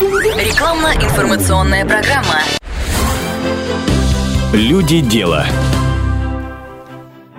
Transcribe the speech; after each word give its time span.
Рекламно-информационная 0.00 1.84
программа. 1.84 2.38
Люди 4.52 5.00
дела. 5.00 5.44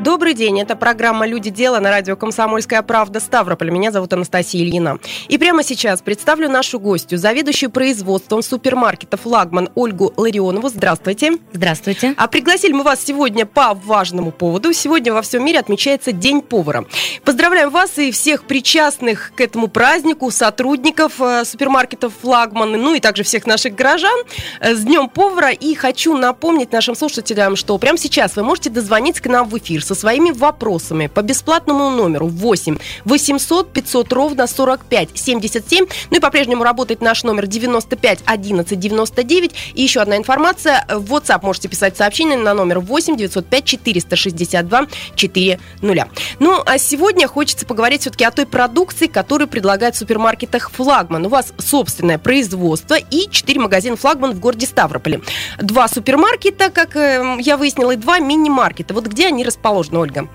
Добрый 0.09 0.33
день, 0.33 0.59
это 0.59 0.75
программа 0.75 1.27
«Люди. 1.27 1.51
Дела» 1.51 1.79
на 1.79 1.91
радио 1.91 2.15
«Комсомольская 2.15 2.81
правда» 2.81 3.19
Ставрополь. 3.19 3.69
Меня 3.69 3.91
зовут 3.91 4.11
Анастасия 4.11 4.63
Ильина. 4.63 4.97
И 5.27 5.37
прямо 5.37 5.61
сейчас 5.61 6.01
представлю 6.01 6.49
нашу 6.49 6.79
гостью, 6.79 7.19
заведующую 7.19 7.69
производством 7.69 8.41
супермаркета 8.41 9.17
«Флагман» 9.17 9.69
Ольгу 9.75 10.11
Ларионову. 10.17 10.69
Здравствуйте. 10.69 11.33
Здравствуйте. 11.53 12.15
А 12.17 12.27
пригласили 12.27 12.73
мы 12.73 12.81
вас 12.81 13.05
сегодня 13.05 13.45
по 13.45 13.75
важному 13.75 14.31
поводу. 14.31 14.73
Сегодня 14.73 15.13
во 15.13 15.21
всем 15.21 15.45
мире 15.45 15.59
отмечается 15.59 16.11
День 16.11 16.41
повара. 16.41 16.85
Поздравляем 17.23 17.69
вас 17.69 17.99
и 17.99 18.09
всех 18.09 18.45
причастных 18.45 19.31
к 19.35 19.41
этому 19.41 19.67
празднику, 19.67 20.31
сотрудников 20.31 21.21
э, 21.21 21.45
супермаркетов 21.45 22.13
«Флагман», 22.21 22.71
ну 22.71 22.95
и 22.95 22.99
также 22.99 23.21
всех 23.21 23.45
наших 23.45 23.75
горожан 23.75 24.19
э, 24.59 24.73
с 24.73 24.79
Днем 24.79 25.07
повара. 25.07 25.51
И 25.51 25.75
хочу 25.75 26.17
напомнить 26.17 26.71
нашим 26.71 26.95
слушателям, 26.95 27.55
что 27.55 27.77
прямо 27.77 27.99
сейчас 27.99 28.35
вы 28.37 28.41
можете 28.41 28.71
дозвониться 28.71 29.21
к 29.21 29.27
нам 29.27 29.47
в 29.47 29.55
эфир 29.55 29.83
со 29.83 29.98
своими 29.99 30.31
вопросами 30.31 31.07
по 31.07 31.21
бесплатному 31.21 31.89
номеру 31.89 32.27
8 32.27 32.77
800 33.05 33.73
500 33.73 34.13
ровно 34.13 34.47
45 34.47 35.09
77. 35.13 35.85
Ну 36.11 36.17
и 36.17 36.19
по-прежнему 36.19 36.63
работает 36.63 37.01
наш 37.01 37.23
номер 37.23 37.47
95 37.47 38.19
11 38.25 38.79
99. 38.79 39.55
И 39.73 39.81
еще 39.81 40.01
одна 40.01 40.17
информация. 40.17 40.85
В 40.89 41.13
WhatsApp 41.13 41.39
можете 41.43 41.67
писать 41.67 41.97
сообщение 41.97 42.37
на 42.37 42.53
номер 42.53 42.79
8 42.79 43.17
905 43.17 43.65
462 43.65 44.87
400. 45.15 46.09
Ну, 46.39 46.61
а 46.65 46.77
сегодня 46.77 47.27
хочется 47.27 47.65
поговорить 47.65 48.01
все-таки 48.01 48.23
о 48.23 48.31
той 48.31 48.45
продукции, 48.45 49.07
которую 49.07 49.47
предлагает 49.47 49.95
в 49.95 49.97
супермаркетах 49.97 50.71
«Флагман». 50.71 51.25
У 51.25 51.29
вас 51.29 51.53
собственное 51.57 52.17
производство 52.17 52.95
и 52.95 53.29
4 53.29 53.59
магазина 53.59 53.95
«Флагман» 53.95 54.33
в 54.33 54.39
городе 54.39 54.65
Ставрополе. 54.65 55.21
Два 55.59 55.87
супермаркета, 55.87 56.69
как 56.69 56.95
э, 56.95 57.37
я 57.39 57.57
выяснила, 57.57 57.91
и 57.91 57.95
два 57.95 58.19
мини-маркета. 58.19 58.93
Вот 58.93 59.07
где 59.07 59.27
они 59.27 59.43
расположены? 59.43 59.78
Расположена, 59.79 59.99
Ольга? 59.99 60.27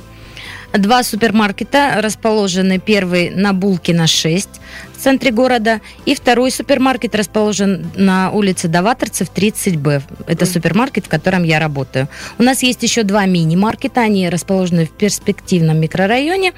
Два 0.73 1.03
супермаркета 1.05 2.00
расположены. 2.00 2.78
Первый 2.78 3.31
на 3.31 3.53
Булкина 3.53 4.06
6 4.06 4.48
в 4.94 4.94
центре 5.05 5.31
города. 5.31 5.83
И 6.07 6.15
второй 6.15 6.51
супермаркет 6.51 7.15
расположен 7.15 7.91
на 7.95 8.31
улице 8.31 8.69
Даваторцев 8.69 9.29
30Б. 9.35 10.03
Это 10.27 10.47
супермаркет, 10.47 11.05
в 11.05 11.09
котором 11.11 11.43
я 11.45 11.61
работаю. 11.61 12.09
У 12.39 12.43
нас 12.43 12.63
есть 12.63 12.83
еще 12.83 13.03
два 13.03 13.27
мини-маркета. 13.27 14.01
Они 14.01 14.31
расположены 14.31 14.87
в 14.87 14.91
перспективном 14.91 15.79
микрорайоне. 15.79 16.55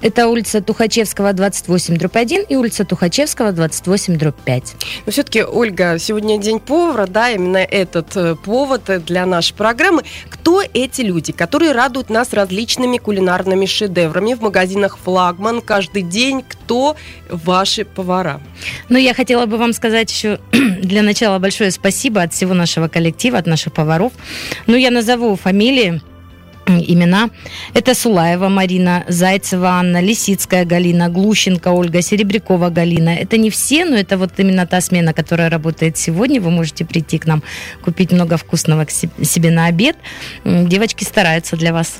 Это 0.00 0.28
улица 0.28 0.62
Тухачевского 0.62 1.34
28 1.34 1.98
дробь 1.98 2.16
1 2.16 2.44
и 2.48 2.56
улица 2.56 2.86
Тухачевского 2.86 3.52
28 3.52 4.16
дробь 4.16 4.40
5. 4.46 4.74
Но 5.04 5.12
все-таки, 5.12 5.42
Ольга, 5.44 5.98
сегодня 5.98 6.38
день 6.38 6.58
повара, 6.58 7.06
да, 7.06 7.30
именно 7.30 7.58
этот 7.58 8.16
э, 8.16 8.34
повод 8.34 9.04
для 9.04 9.26
нашей 9.26 9.52
программы. 9.54 10.04
Кто 10.30 10.62
эти 10.72 11.02
люди, 11.02 11.32
которые 11.32 11.72
радуют 11.72 12.08
нас 12.08 12.32
различными 12.32 12.96
кулинарными 12.96 13.66
шедеврами 13.66 14.32
в 14.32 14.40
магазинах 14.40 14.96
«Флагман» 15.04 15.60
каждый 15.60 16.00
день? 16.00 16.42
Кто 16.48 16.96
ваши 17.28 17.84
повара? 17.90 18.40
Ну, 18.88 18.98
я 18.98 19.14
хотела 19.14 19.46
бы 19.46 19.56
вам 19.56 19.72
сказать 19.72 20.10
еще 20.10 20.38
для 20.82 21.02
начала 21.02 21.38
большое 21.38 21.70
спасибо 21.70 22.22
от 22.22 22.32
всего 22.32 22.54
нашего 22.54 22.88
коллектива, 22.88 23.38
от 23.38 23.46
наших 23.46 23.72
поваров. 23.72 24.12
Ну, 24.66 24.76
я 24.76 24.90
назову 24.90 25.36
фамилии 25.36 26.00
имена. 26.78 27.30
Это 27.74 27.94
Сулаева 27.94 28.48
Марина, 28.48 29.04
Зайцева 29.08 29.68
Анна, 29.68 30.00
Лисицкая 30.00 30.64
Галина, 30.64 31.08
Глущенко 31.08 31.68
Ольга, 31.68 32.02
Серебрякова 32.02 32.70
Галина. 32.70 33.10
Это 33.10 33.36
не 33.36 33.50
все, 33.50 33.84
но 33.84 33.96
это 33.96 34.16
вот 34.16 34.32
именно 34.38 34.66
та 34.66 34.80
смена, 34.80 35.12
которая 35.12 35.50
работает 35.50 35.98
сегодня. 35.98 36.40
Вы 36.40 36.50
можете 36.50 36.84
прийти 36.84 37.18
к 37.18 37.26
нам, 37.26 37.42
купить 37.82 38.12
много 38.12 38.36
вкусного 38.36 38.84
к 38.84 38.90
себе 38.90 39.50
на 39.50 39.66
обед. 39.66 39.96
Девочки 40.44 41.04
стараются 41.04 41.56
для 41.56 41.72
вас. 41.72 41.98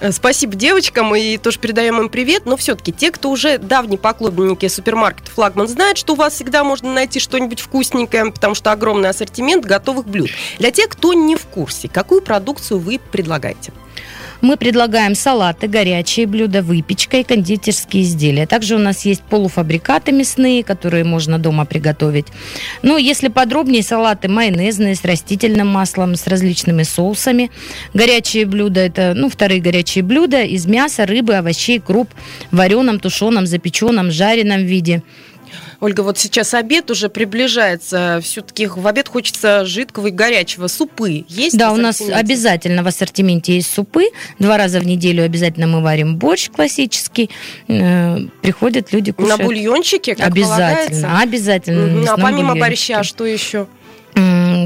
Э, 0.00 0.12
спасибо 0.12 0.54
девочкам 0.54 1.14
и 1.14 1.36
тоже 1.36 1.58
передаем 1.58 2.00
им 2.00 2.08
привет. 2.08 2.46
Но 2.46 2.56
все-таки 2.56 2.92
те, 2.92 3.10
кто 3.10 3.30
уже 3.30 3.58
давние 3.58 3.98
поклонники 3.98 4.68
супермаркета 4.68 5.30
«Флагман», 5.30 5.68
знают, 5.68 5.98
что 5.98 6.14
у 6.14 6.16
вас 6.16 6.34
всегда 6.34 6.64
можно 6.64 6.92
найти 6.92 7.20
что-нибудь 7.20 7.60
вкусненькое, 7.60 8.30
потому 8.32 8.54
что 8.54 8.72
огромный 8.72 9.08
ассортимент 9.08 9.64
готовых 9.64 10.06
блюд. 10.06 10.30
Для 10.58 10.70
тех, 10.70 10.88
кто 10.88 11.12
не 11.12 11.36
в 11.36 11.46
курсе, 11.46 11.88
какую 11.88 12.22
продукцию 12.22 12.80
вы 12.80 12.98
предлагаете? 12.98 13.72
Мы 14.40 14.56
предлагаем 14.56 15.14
салаты, 15.14 15.68
горячие 15.68 16.26
блюда, 16.26 16.62
выпечка 16.62 17.18
и 17.18 17.24
кондитерские 17.24 18.04
изделия. 18.04 18.46
Также 18.46 18.74
у 18.76 18.78
нас 18.78 19.04
есть 19.04 19.22
полуфабрикаты 19.22 20.12
мясные, 20.12 20.64
которые 20.64 21.04
можно 21.04 21.38
дома 21.38 21.66
приготовить. 21.66 22.26
Ну, 22.82 22.96
если 22.96 23.28
подробнее, 23.28 23.82
салаты 23.82 24.28
майонезные 24.28 24.94
с 24.94 25.04
растительным 25.04 25.68
маслом, 25.68 26.14
с 26.14 26.26
различными 26.26 26.84
соусами. 26.84 27.50
Горячие 27.92 28.46
блюда– 28.46 28.80
это, 28.80 29.12
ну, 29.14 29.28
вторые 29.28 29.60
горячие 29.60 30.02
блюда 30.02 30.42
из 30.42 30.66
мяса, 30.66 31.04
рыбы, 31.04 31.34
овощей, 31.34 31.78
круп, 31.78 32.08
вареном, 32.50 32.98
тушеном, 32.98 33.46
запеченном, 33.46 34.10
жареном 34.10 34.64
виде– 34.64 35.02
Ольга, 35.80 36.02
вот 36.02 36.18
сейчас 36.18 36.52
обед 36.52 36.90
уже 36.90 37.08
приближается. 37.08 38.20
Все-таки 38.22 38.66
в 38.66 38.86
обед 38.86 39.08
хочется 39.08 39.64
жидкого 39.64 40.08
и 40.08 40.10
горячего. 40.10 40.66
Супы 40.66 41.24
есть? 41.26 41.56
Да, 41.56 41.72
у 41.72 41.76
нас 41.76 42.02
обязательно 42.02 42.82
в 42.82 42.86
ассортименте 42.86 43.54
есть 43.54 43.72
супы. 43.72 44.10
Два 44.38 44.58
раза 44.58 44.80
в 44.80 44.86
неделю 44.86 45.24
обязательно 45.24 45.66
мы 45.66 45.80
варим 45.80 46.16
борщ 46.16 46.50
классический. 46.50 47.30
Э, 47.68 48.18
приходят 48.42 48.92
люди 48.92 49.12
кушать. 49.12 49.38
На 49.38 49.44
бульончике, 49.44 50.14
как 50.14 50.26
Обязательно, 50.26 50.66
полагается? 50.66 51.18
обязательно. 51.22 52.12
А 52.12 52.16
помимо 52.18 52.54
борща, 52.56 53.02
что 53.02 53.24
еще? 53.24 53.66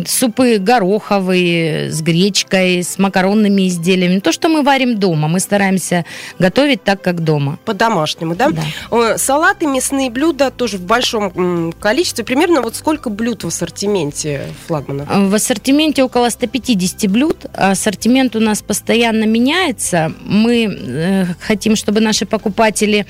Супы 0.06 0.58
гороховые 0.58 1.90
с 1.90 2.00
гречкой, 2.02 2.82
с 2.82 2.98
макаронными 2.98 3.68
изделиями. 3.68 4.18
То, 4.20 4.32
что 4.32 4.48
мы 4.48 4.62
варим 4.62 4.98
дома. 4.98 5.28
Мы 5.28 5.40
стараемся 5.40 6.04
готовить 6.38 6.82
так, 6.82 7.02
как 7.02 7.22
дома. 7.22 7.58
По-домашнему, 7.64 8.34
да? 8.34 8.50
да? 8.50 9.18
Салаты, 9.18 9.66
мясные 9.66 10.10
блюда 10.10 10.50
тоже 10.50 10.78
в 10.78 10.82
большом 10.82 11.72
количестве. 11.78 12.24
Примерно 12.24 12.62
вот 12.62 12.76
сколько 12.76 13.10
блюд 13.10 13.44
в 13.44 13.48
ассортименте 13.48 14.42
флагмана? 14.66 15.06
В 15.28 15.34
ассортименте 15.34 16.02
около 16.02 16.28
150 16.28 17.10
блюд. 17.10 17.46
Ассортимент 17.54 18.36
у 18.36 18.40
нас 18.40 18.62
постоянно 18.62 19.24
меняется. 19.24 20.12
Мы 20.20 20.66
э, 20.66 21.26
хотим, 21.40 21.76
чтобы 21.76 22.00
наши 22.00 22.26
покупатели 22.26 23.06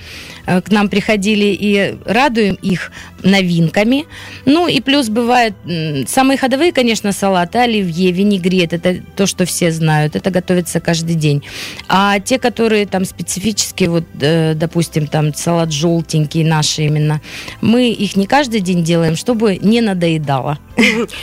э, 0.46 0.60
к 0.60 0.70
нам 0.70 0.88
приходили 0.88 1.56
и 1.58 1.96
радуем 2.04 2.54
их 2.62 2.90
новинками. 3.22 4.06
Ну 4.44 4.68
и 4.68 4.80
плюс 4.80 5.08
бывает 5.08 5.54
самые 6.24 6.38
ходовые, 6.38 6.72
конечно, 6.72 7.12
салаты, 7.12 7.58
оливье, 7.58 8.10
винегрет, 8.10 8.72
это 8.72 8.96
то, 9.14 9.26
что 9.26 9.44
все 9.44 9.70
знают, 9.70 10.16
это 10.16 10.30
готовится 10.30 10.80
каждый 10.80 11.16
день. 11.16 11.42
А 11.86 12.18
те, 12.18 12.38
которые 12.38 12.86
там 12.86 13.04
специфические, 13.04 13.90
вот, 13.90 14.04
э, 14.18 14.54
допустим, 14.54 15.06
там 15.06 15.34
салат 15.34 15.70
желтенький, 15.70 16.42
наши 16.42 16.84
именно, 16.84 17.20
мы 17.60 17.90
их 17.90 18.16
не 18.16 18.26
каждый 18.26 18.60
день 18.60 18.82
делаем, 18.82 19.16
чтобы 19.16 19.58
не 19.58 19.82
надоедало. 19.82 20.58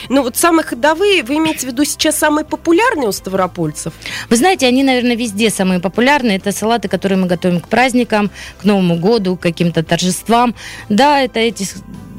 Ну 0.08 0.22
вот 0.22 0.36
самые 0.36 0.64
ходовые, 0.64 1.24
вы 1.24 1.34
имеете 1.38 1.66
в 1.66 1.70
виду 1.70 1.84
сейчас 1.84 2.16
самые 2.16 2.44
популярные 2.44 3.08
у 3.08 3.12
ставропольцев? 3.12 3.92
Вы 4.30 4.36
знаете, 4.36 4.68
они, 4.68 4.84
наверное, 4.84 5.16
везде 5.16 5.50
самые 5.50 5.80
популярные. 5.80 6.36
Это 6.36 6.52
салаты, 6.52 6.88
которые 6.88 7.18
мы 7.18 7.26
готовим 7.26 7.60
к 7.60 7.68
праздникам, 7.68 8.30
к 8.60 8.64
Новому 8.64 8.96
году, 8.96 9.36
к 9.36 9.40
каким-то 9.40 9.82
торжествам. 9.82 10.54
Да, 10.88 11.20
это 11.20 11.40
эти 11.40 11.66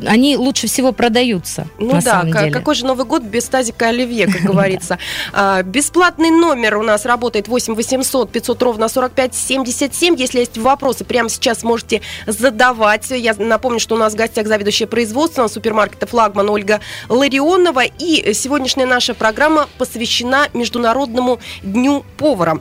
они 0.07 0.37
лучше 0.37 0.67
всего 0.67 0.91
продаются. 0.91 1.67
Ну 1.77 1.99
да, 2.01 2.25
какой 2.51 2.75
же 2.75 2.85
Новый 2.85 3.05
год 3.05 3.23
без 3.23 3.45
тазика 3.45 3.87
оливье, 3.87 4.27
как 4.27 4.41
говорится. 4.41 4.97
А, 5.35 5.63
бесплатный 5.63 6.29
номер 6.29 6.77
у 6.77 6.83
нас 6.83 7.05
работает 7.05 7.47
8 7.47 7.75
800 7.75 8.31
500 8.31 8.63
ровно 8.63 8.87
45 8.87 9.33
77. 9.33 10.15
Если 10.17 10.39
есть 10.39 10.57
вопросы, 10.57 11.05
прямо 11.05 11.29
сейчас 11.29 11.63
можете 11.63 12.01
задавать. 12.27 13.09
Я 13.09 13.33
напомню, 13.37 13.79
что 13.79 13.95
у 13.95 13.97
нас 13.97 14.13
в 14.13 14.15
гостях 14.15 14.47
заведующая 14.47 14.87
производством 14.87 15.49
супермаркета 15.49 16.05
«Флагман» 16.07 16.49
Ольга 16.49 16.81
Ларионова. 17.09 17.83
И 17.85 18.33
сегодняшняя 18.33 18.85
наша 18.85 19.13
программа 19.13 19.67
посвящена 19.77 20.47
Международному 20.53 21.39
дню 21.63 22.05
повара. 22.17 22.59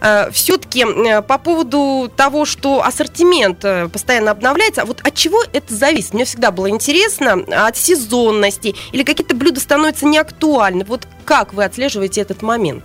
А, 0.00 0.30
Все-таки 0.30 0.84
по 1.28 1.38
поводу 1.38 2.10
того, 2.16 2.44
что 2.44 2.82
ассортимент 2.84 3.64
э, 3.64 3.88
постоянно 3.88 4.30
обновляется, 4.30 4.84
вот 4.84 5.00
от 5.02 5.14
чего 5.14 5.42
это 5.52 5.74
зависит? 5.74 6.14
Мне 6.14 6.24
всегда 6.24 6.50
было 6.50 6.68
интересно 6.68 6.83
интересно 6.84 7.44
от 7.66 7.76
сезонности 7.76 8.74
или 8.92 9.02
какие-то 9.02 9.34
блюда 9.34 9.60
становятся 9.60 10.06
неактуальны? 10.06 10.84
Вот 10.84 11.06
как 11.24 11.54
вы 11.54 11.64
отслеживаете 11.64 12.20
этот 12.20 12.42
момент? 12.42 12.84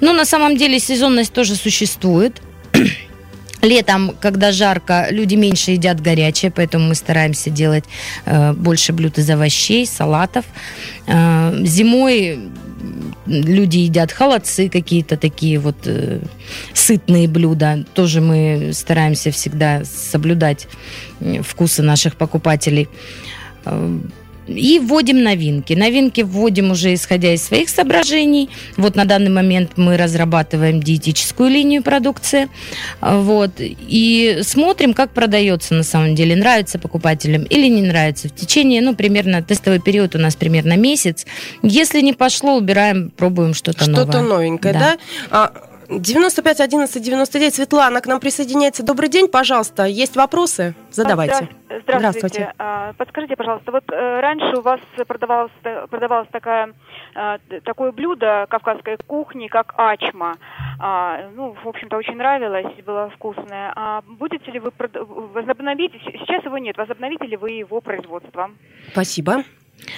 Ну, 0.00 0.12
на 0.12 0.24
самом 0.24 0.56
деле 0.56 0.80
сезонность 0.80 1.32
тоже 1.32 1.54
существует. 1.54 2.42
Летом, 3.62 4.14
когда 4.20 4.52
жарко, 4.52 5.08
люди 5.10 5.36
меньше 5.36 5.72
едят 5.72 6.00
горячее, 6.00 6.50
поэтому 6.50 6.88
мы 6.88 6.94
стараемся 6.94 7.50
делать 7.50 7.84
э, 8.24 8.52
больше 8.52 8.92
блюд 8.92 9.18
из 9.18 9.30
овощей, 9.30 9.86
салатов. 9.86 10.44
Э, 11.06 11.52
зимой 11.64 12.50
люди 13.26 13.78
едят 13.78 14.12
холодцы 14.12 14.68
какие-то 14.68 15.16
такие 15.16 15.58
вот 15.58 15.76
э, 15.86 16.20
сытные 16.74 17.28
блюда. 17.28 17.84
Тоже 17.94 18.20
мы 18.20 18.72
стараемся 18.72 19.30
всегда 19.30 19.84
соблюдать 19.84 20.68
вкусы 21.42 21.82
наших 21.82 22.16
покупателей. 22.16 22.84
Э, 22.84 23.35
И 24.46 24.78
вводим 24.78 25.22
новинки. 25.22 25.72
Новинки 25.72 26.20
вводим 26.20 26.70
уже 26.70 26.94
исходя 26.94 27.34
из 27.34 27.42
своих 27.42 27.68
соображений. 27.68 28.48
Вот 28.76 28.94
на 28.94 29.04
данный 29.04 29.30
момент 29.30 29.72
мы 29.76 29.96
разрабатываем 29.96 30.80
диетическую 30.80 31.50
линию 31.50 31.82
продукции. 31.82 32.48
Вот. 33.00 33.50
И 33.58 34.38
смотрим, 34.42 34.94
как 34.94 35.10
продается 35.10 35.74
на 35.74 35.82
самом 35.82 36.14
деле. 36.14 36.36
Нравится 36.36 36.78
покупателям 36.78 37.42
или 37.42 37.66
не 37.66 37.82
нравится. 37.82 38.28
В 38.28 38.34
течение, 38.34 38.82
ну, 38.82 38.94
примерно, 38.94 39.42
тестовый 39.42 39.80
период 39.80 40.14
у 40.14 40.18
нас 40.18 40.36
примерно 40.36 40.76
месяц. 40.76 41.26
Если 41.62 42.00
не 42.00 42.12
пошло, 42.12 42.56
убираем, 42.56 43.10
пробуем 43.10 43.52
что-то, 43.52 43.82
что-то 43.82 43.90
новое. 43.90 44.12
Что-то 44.12 44.22
новенькое, 44.22 44.74
да? 44.74 44.80
да? 44.80 44.98
А, 45.30 45.52
95 45.88 46.60
11 46.60 47.02
99. 47.02 47.54
Светлана 47.54 48.00
к 48.00 48.06
нам 48.06 48.20
присоединяется. 48.20 48.82
Добрый 48.82 49.08
день, 49.08 49.28
пожалуйста. 49.28 49.84
Есть 49.84 50.16
вопросы? 50.16 50.74
Задавайте. 50.90 51.48
Здравствуйте. 51.66 51.98
Здравствуйте. 51.98 52.52
А, 52.58 52.92
подскажите, 52.94 53.36
пожалуйста, 53.36 53.72
вот 53.72 53.84
э, 53.90 54.20
раньше 54.20 54.56
у 54.56 54.62
вас 54.62 54.80
продавалось, 55.06 55.52
продавалось 55.90 56.28
такая, 56.32 56.72
э, 57.14 57.38
такое 57.64 57.92
блюдо 57.92 58.46
кавказской 58.48 58.96
кухни, 59.06 59.48
как 59.48 59.74
ачма. 59.76 60.36
А, 60.78 61.28
ну, 61.34 61.56
в 61.62 61.68
общем-то, 61.68 61.96
очень 61.96 62.16
нравилось, 62.16 62.72
было 62.84 63.10
вкусное. 63.10 63.72
А 63.76 64.02
будете 64.06 64.50
ли 64.50 64.58
вы 64.58 64.72
возобновить, 65.34 65.92
сейчас 66.04 66.44
его 66.44 66.58
нет, 66.58 66.76
возобновите 66.76 67.26
ли 67.26 67.36
вы 67.36 67.50
его 67.50 67.80
производство? 67.80 68.50
Спасибо. 68.92 69.44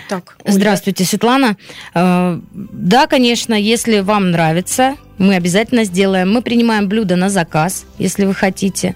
Так, 0.08 0.36
Здравствуйте, 0.44 1.04
Светлана. 1.04 1.56
Э, 1.94 2.38
да, 2.52 3.06
конечно, 3.06 3.54
если 3.54 4.00
вам 4.00 4.30
нравится, 4.30 4.96
мы 5.18 5.34
обязательно 5.34 5.84
сделаем. 5.84 6.32
Мы 6.32 6.42
принимаем 6.42 6.88
блюдо 6.88 7.16
на 7.16 7.28
заказ, 7.28 7.84
если 7.98 8.24
вы 8.24 8.34
хотите. 8.34 8.94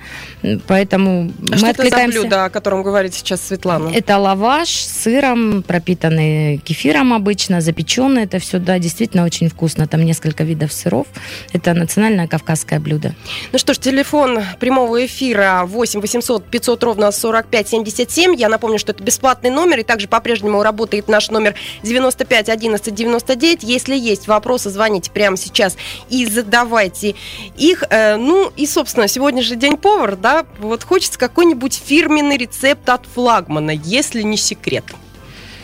Поэтому 0.66 1.30
а 1.30 1.50
мы 1.50 1.58
что 1.58 1.70
откликаемся. 1.70 2.04
это 2.04 2.12
за 2.12 2.20
блюдо, 2.20 2.44
о 2.44 2.50
котором 2.50 2.82
говорит 2.82 3.14
сейчас 3.14 3.42
Светлана? 3.42 3.90
Это 3.92 4.18
лаваш 4.18 4.68
с 4.68 5.02
сыром, 5.02 5.62
пропитанный 5.62 6.58
кефиром 6.58 7.12
обычно, 7.12 7.60
запеченный. 7.60 8.24
Это 8.24 8.38
все, 8.38 8.58
да, 8.58 8.78
действительно 8.78 9.24
очень 9.24 9.48
вкусно. 9.48 9.86
Там 9.86 10.04
несколько 10.04 10.44
видов 10.44 10.72
сыров. 10.72 11.06
Это 11.52 11.74
национальное 11.74 12.28
кавказское 12.28 12.78
блюдо. 12.78 13.14
Ну 13.52 13.58
что 13.58 13.74
ж, 13.74 13.78
телефон 13.78 14.40
прямого 14.60 15.04
эфира 15.04 15.62
8 15.66 16.00
800 16.00 16.44
500 16.44 16.84
ровно 16.84 17.10
45 17.10 17.68
77. 17.68 18.34
Я 18.36 18.48
напомню, 18.48 18.78
что 18.78 18.92
это 18.92 19.02
бесплатный 19.02 19.50
номер, 19.50 19.80
и 19.80 19.82
также 19.82 20.06
по-прежнему 20.06 20.62
работает 20.62 21.08
наш 21.08 21.30
номер 21.30 21.54
95 21.82 22.48
11 22.48 22.94
99. 22.94 23.62
Если 23.62 23.96
есть 23.96 24.28
вопросы, 24.28 24.70
звоните 24.70 25.10
прямо 25.10 25.36
сейчас 25.36 25.76
и 26.12 26.26
задавайте 26.26 27.14
их. 27.56 27.84
Э, 27.90 28.16
ну 28.16 28.52
и, 28.54 28.66
собственно, 28.66 29.08
сегодня 29.08 29.42
же 29.42 29.56
день 29.56 29.76
повар, 29.76 30.14
да, 30.16 30.44
вот 30.58 30.84
хочется 30.84 31.18
какой-нибудь 31.18 31.80
фирменный 31.84 32.36
рецепт 32.36 32.88
от 32.88 33.06
флагмана, 33.06 33.70
если 33.70 34.22
не 34.22 34.36
секрет. 34.36 34.84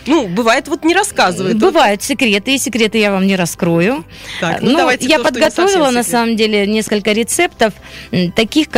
Ну, 0.07 0.27
бывает, 0.27 0.69
вот 0.69 0.85
не 0.85 0.95
рассказывает. 0.95 1.59
Бывают 1.59 2.03
секреты, 2.03 2.55
и 2.55 2.59
секреты 2.59 2.97
я 2.97 3.13
вам 3.13 3.27
не 3.27 3.37
раскрою. 3.37 4.05
Так, 4.41 4.63
ну, 4.63 4.73
ну, 4.73 4.91
я 5.01 5.19
то, 5.19 5.25
подготовила, 5.25 5.91
на 5.91 6.03
самом 6.03 6.35
деле, 6.35 6.67
несколько 6.67 7.13
рецептов, 7.13 7.75
таких, 8.35 8.69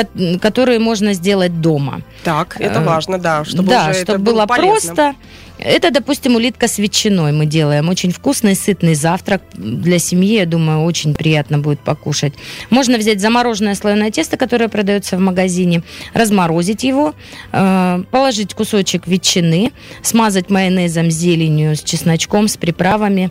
которые 0.42 0.80
можно 0.80 1.12
сделать 1.12 1.60
дома. 1.60 2.02
Так, 2.24 2.56
это 2.60 2.80
э, 2.80 2.84
важно, 2.84 3.18
да, 3.18 3.44
чтобы, 3.44 3.68
да, 3.68 3.94
чтобы 3.94 4.18
было, 4.18 4.46
было 4.46 4.56
просто. 4.56 5.14
Это, 5.62 5.90
допустим, 5.90 6.36
улитка 6.36 6.68
с 6.68 6.78
ветчиной 6.78 7.32
мы 7.32 7.44
делаем. 7.44 7.88
Очень 7.90 8.12
вкусный, 8.12 8.54
сытный 8.54 8.94
завтрак 8.94 9.42
для 9.52 9.98
семьи, 9.98 10.36
я 10.36 10.46
думаю, 10.46 10.84
очень 10.84 11.14
приятно 11.14 11.58
будет 11.58 11.80
покушать. 11.80 12.32
Можно 12.70 12.96
взять 12.96 13.20
замороженное 13.20 13.74
слоеное 13.74 14.10
тесто, 14.10 14.38
которое 14.38 14.68
продается 14.68 15.18
в 15.18 15.20
магазине, 15.20 15.82
разморозить 16.14 16.82
его, 16.82 17.14
э, 17.52 18.02
положить 18.10 18.54
кусочек 18.54 19.06
ветчины, 19.06 19.72
смазать 20.02 20.48
майонезом, 20.48 21.10
зеленью, 21.10 21.76
с 21.76 21.82
чесночком, 21.82 22.48
с 22.48 22.56
приправами, 22.56 23.30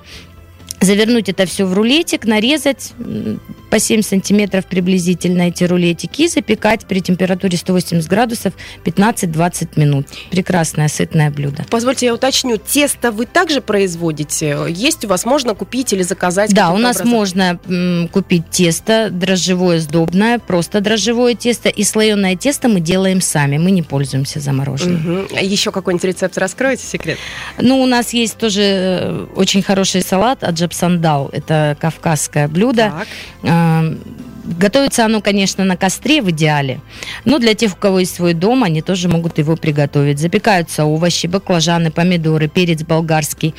завернуть 0.82 1.30
это 1.30 1.46
все 1.46 1.66
в 1.66 1.74
рулетик, 1.74 2.26
нарезать 2.26 2.94
по 3.70 3.80
7 3.80 4.02
сантиметров 4.02 4.66
приблизительно 4.66 5.44
эти 5.44 5.64
рулетики 5.64 6.24
и 6.24 6.28
запекать 6.28 6.86
при 6.86 7.00
температуре 7.00 7.58
180 7.58 8.08
градусов 8.10 8.54
15-20 8.86 9.80
минут. 9.80 10.08
Прекрасное 10.32 10.88
сытное 10.88 11.30
блюдо. 11.30 11.66
Позвольте 11.70 12.08
я 12.08 12.14
уточню, 12.14 12.58
тесто 12.58 13.12
вы 13.12 13.26
также 13.26 13.62
производите? 13.62 14.58
Есть 14.70 15.06
у 15.06 15.08
вас, 15.08 15.26
можно 15.26 15.54
купить 15.54 15.94
или 15.94 16.04
заказать? 16.04 16.54
Да, 16.54 16.72
у 16.72 16.78
нас 16.78 16.98
образом? 16.98 17.10
можно 17.10 17.60
м, 17.68 18.08
купить 18.10 18.50
тесто 18.50 19.10
дрожжевое, 19.12 19.80
сдобное, 19.80 20.40
просто 20.40 20.82
дрожжевое 20.82 21.36
тесто 21.36 21.70
и 21.70 21.84
слоеное 21.84 22.36
тесто 22.36 22.68
мы 22.68 22.80
делаем 22.80 23.22
сами, 23.22 23.58
мы 23.58 23.72
не 23.72 23.84
пользуемся 23.84 24.40
замороженным. 24.40 25.26
Угу. 25.26 25.36
Еще 25.42 25.72
какой-нибудь 25.72 26.06
рецепт 26.06 26.38
раскроете, 26.38 26.86
секрет? 26.86 27.18
Ну, 27.60 27.82
у 27.82 27.86
нас 27.86 28.14
есть 28.14 28.38
тоже 28.38 28.62
э, 28.62 29.28
очень 29.36 29.62
хороший 29.62 30.02
салат 30.02 30.44
от 30.44 30.56
джапсандал, 30.56 31.30
это 31.32 31.78
кавказское 31.80 32.48
блюдо. 32.48 32.94
Так 32.98 33.08
а, 33.44 33.59
Готовится 34.58 35.06
оно, 35.06 35.22
конечно, 35.22 35.64
на 35.64 35.78
костре 35.78 36.24
в 36.24 36.32
идеале, 36.32 36.82
но 37.24 37.38
для 37.38 37.54
тех, 37.54 37.74
у 37.74 37.76
кого 37.76 38.00
есть 38.00 38.16
свой 38.16 38.34
дом, 38.34 38.64
они 38.64 38.82
тоже 38.82 39.08
могут 39.08 39.38
его 39.38 39.56
приготовить. 39.56 40.18
Запекаются 40.18 40.86
овощи, 40.86 41.28
баклажаны, 41.28 41.92
помидоры, 41.92 42.48
перец 42.48 42.82
болгарский, 42.82 43.54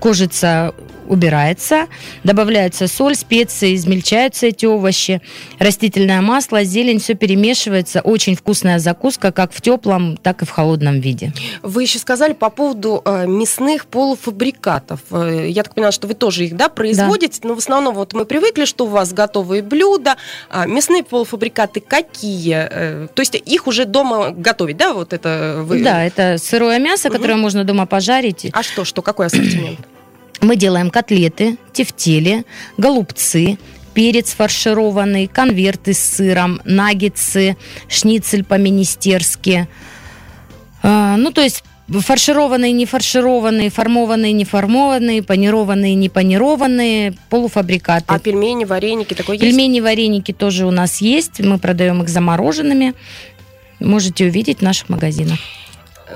кожица 0.00 0.74
убирается, 1.08 1.86
добавляется 2.24 2.88
соль, 2.88 3.14
специи, 3.14 3.74
измельчаются 3.74 4.46
эти 4.46 4.66
овощи, 4.66 5.20
растительное 5.58 6.20
масло, 6.20 6.64
зелень, 6.64 7.00
все 7.00 7.14
перемешивается. 7.14 8.00
Очень 8.00 8.36
вкусная 8.36 8.78
закуска, 8.78 9.32
как 9.32 9.52
в 9.52 9.60
теплом, 9.60 10.16
так 10.16 10.42
и 10.42 10.44
в 10.44 10.50
холодном 10.50 11.00
виде. 11.00 11.32
Вы 11.62 11.82
еще 11.82 11.98
сказали 11.98 12.32
по 12.32 12.50
поводу 12.50 13.02
э, 13.04 13.26
мясных 13.26 13.86
полуфабрикатов. 13.86 15.00
Э, 15.10 15.46
я 15.48 15.62
так 15.62 15.74
поняла, 15.74 15.92
что 15.92 16.06
вы 16.06 16.14
тоже 16.14 16.44
их 16.44 16.56
да, 16.56 16.68
производите, 16.68 17.40
да. 17.42 17.48
но 17.48 17.54
в 17.54 17.58
основном 17.58 17.94
вот 17.94 18.12
мы 18.12 18.24
привыкли, 18.24 18.64
что 18.64 18.86
у 18.86 18.88
вас 18.88 19.12
готовые 19.12 19.62
блюда. 19.62 20.16
А 20.50 20.66
мясные 20.66 21.04
полуфабрикаты 21.04 21.80
какие? 21.80 22.66
Э, 22.70 23.08
то 23.14 23.20
есть 23.20 23.34
их 23.34 23.66
уже 23.66 23.84
дома 23.84 24.30
готовить, 24.30 24.76
да? 24.76 24.92
Вот 24.92 25.12
это 25.12 25.62
вы... 25.62 25.82
Да, 25.82 26.04
это 26.04 26.36
сырое 26.38 26.78
мясо, 26.78 27.08
угу. 27.08 27.16
которое 27.16 27.36
можно 27.36 27.64
дома 27.64 27.86
пожарить. 27.86 28.46
А 28.52 28.62
что, 28.62 28.84
что, 28.84 29.02
какой 29.02 29.26
ассортимент? 29.26 29.80
Мы 30.40 30.56
делаем 30.56 30.90
котлеты, 30.90 31.56
тефтели, 31.72 32.44
голубцы, 32.76 33.58
перец 33.94 34.32
фаршированный, 34.34 35.26
конверты 35.26 35.94
с 35.94 35.98
сыром, 35.98 36.60
наггетсы, 36.64 37.56
шницель 37.88 38.44
по-министерски. 38.44 39.68
А, 40.82 41.16
ну, 41.16 41.30
то 41.30 41.40
есть 41.40 41.64
фаршированные, 41.88 42.72
не 42.72 42.84
фаршированные, 42.84 43.70
формованные, 43.70 44.32
не 44.32 44.44
формованные, 44.44 45.22
панированные, 45.22 45.94
не 45.94 46.08
панированные, 46.08 47.14
полуфабрикаты. 47.30 48.04
А 48.08 48.18
пельмени, 48.18 48.64
вареники 48.64 49.14
такое 49.14 49.36
есть? 49.36 49.46
Пельмени, 49.46 49.80
вареники 49.80 50.32
тоже 50.32 50.66
у 50.66 50.70
нас 50.70 51.00
есть. 51.00 51.40
Мы 51.40 51.58
продаем 51.58 52.02
их 52.02 52.08
замороженными. 52.08 52.94
Можете 53.80 54.26
увидеть 54.26 54.58
в 54.58 54.62
наших 54.62 54.88
магазинах. 54.88 55.38